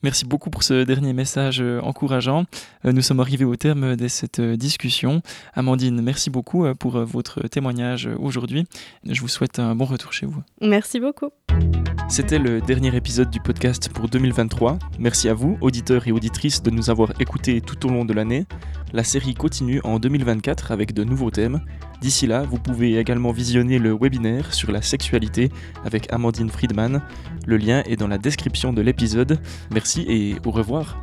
Merci 0.02 0.24
beaucoup 0.24 0.48
pour 0.48 0.62
ce 0.62 0.84
dernier 0.84 1.12
message 1.12 1.60
euh, 1.60 1.80
encourageant. 1.80 2.44
Euh, 2.84 2.92
nous 2.92 3.02
sommes 3.02 3.18
arrivés 3.18 3.44
au 3.44 3.56
terme 3.56 3.96
de 3.96 4.06
cette 4.06 4.38
euh, 4.38 4.56
discussion. 4.56 5.22
Amandine, 5.54 6.00
merci 6.02 6.30
beaucoup 6.30 6.72
pour 6.76 7.04
votre 7.04 7.48
témoignage 7.48 8.08
aujourd'hui. 8.20 8.64
Je 9.04 9.20
vous 9.20 9.28
souhaite 9.28 9.58
un 9.58 9.74
bon 9.74 9.86
retour 9.86 10.12
chez 10.12 10.26
vous. 10.26 10.40
Merci 10.60 11.00
beaucoup. 11.00 11.30
C'était 12.08 12.38
le 12.38 12.60
dernier 12.60 12.94
épisode 12.94 13.28
du 13.28 13.40
podcast 13.40 13.90
pour 13.92 14.08
2023. 14.08 14.78
Merci 15.00 15.28
à 15.28 15.34
vous, 15.34 15.58
auditeurs 15.60 16.06
et 16.06 16.12
auditrices, 16.12 16.62
de 16.62 16.70
nous 16.70 16.90
avoir 16.90 17.12
écoutés 17.20 17.60
tout 17.60 17.86
au 17.86 17.90
long 17.90 18.04
de 18.04 18.14
l'année. 18.14 18.46
La 18.92 19.04
série 19.04 19.34
continue 19.34 19.80
en 19.84 19.98
2024 19.98 20.72
avec 20.72 20.94
de 20.94 21.04
nouveaux 21.04 21.30
thèmes. 21.30 21.60
D'ici 22.00 22.26
là, 22.26 22.42
vous 22.42 22.58
pouvez 22.58 22.98
également 22.98 23.32
visionner 23.32 23.78
le 23.78 23.92
webinaire 23.92 24.54
sur 24.54 24.72
la 24.72 24.80
sexualité 24.80 25.50
avec 25.84 26.10
Amandine 26.12 26.48
Friedman. 26.48 27.02
Le 27.46 27.56
lien 27.58 27.82
est 27.84 27.96
dans 27.96 28.08
la 28.08 28.18
description 28.18 28.72
de 28.72 28.80
l'épisode. 28.80 29.38
Merci 29.70 30.06
et 30.08 30.36
au 30.44 30.50
revoir. 30.50 31.02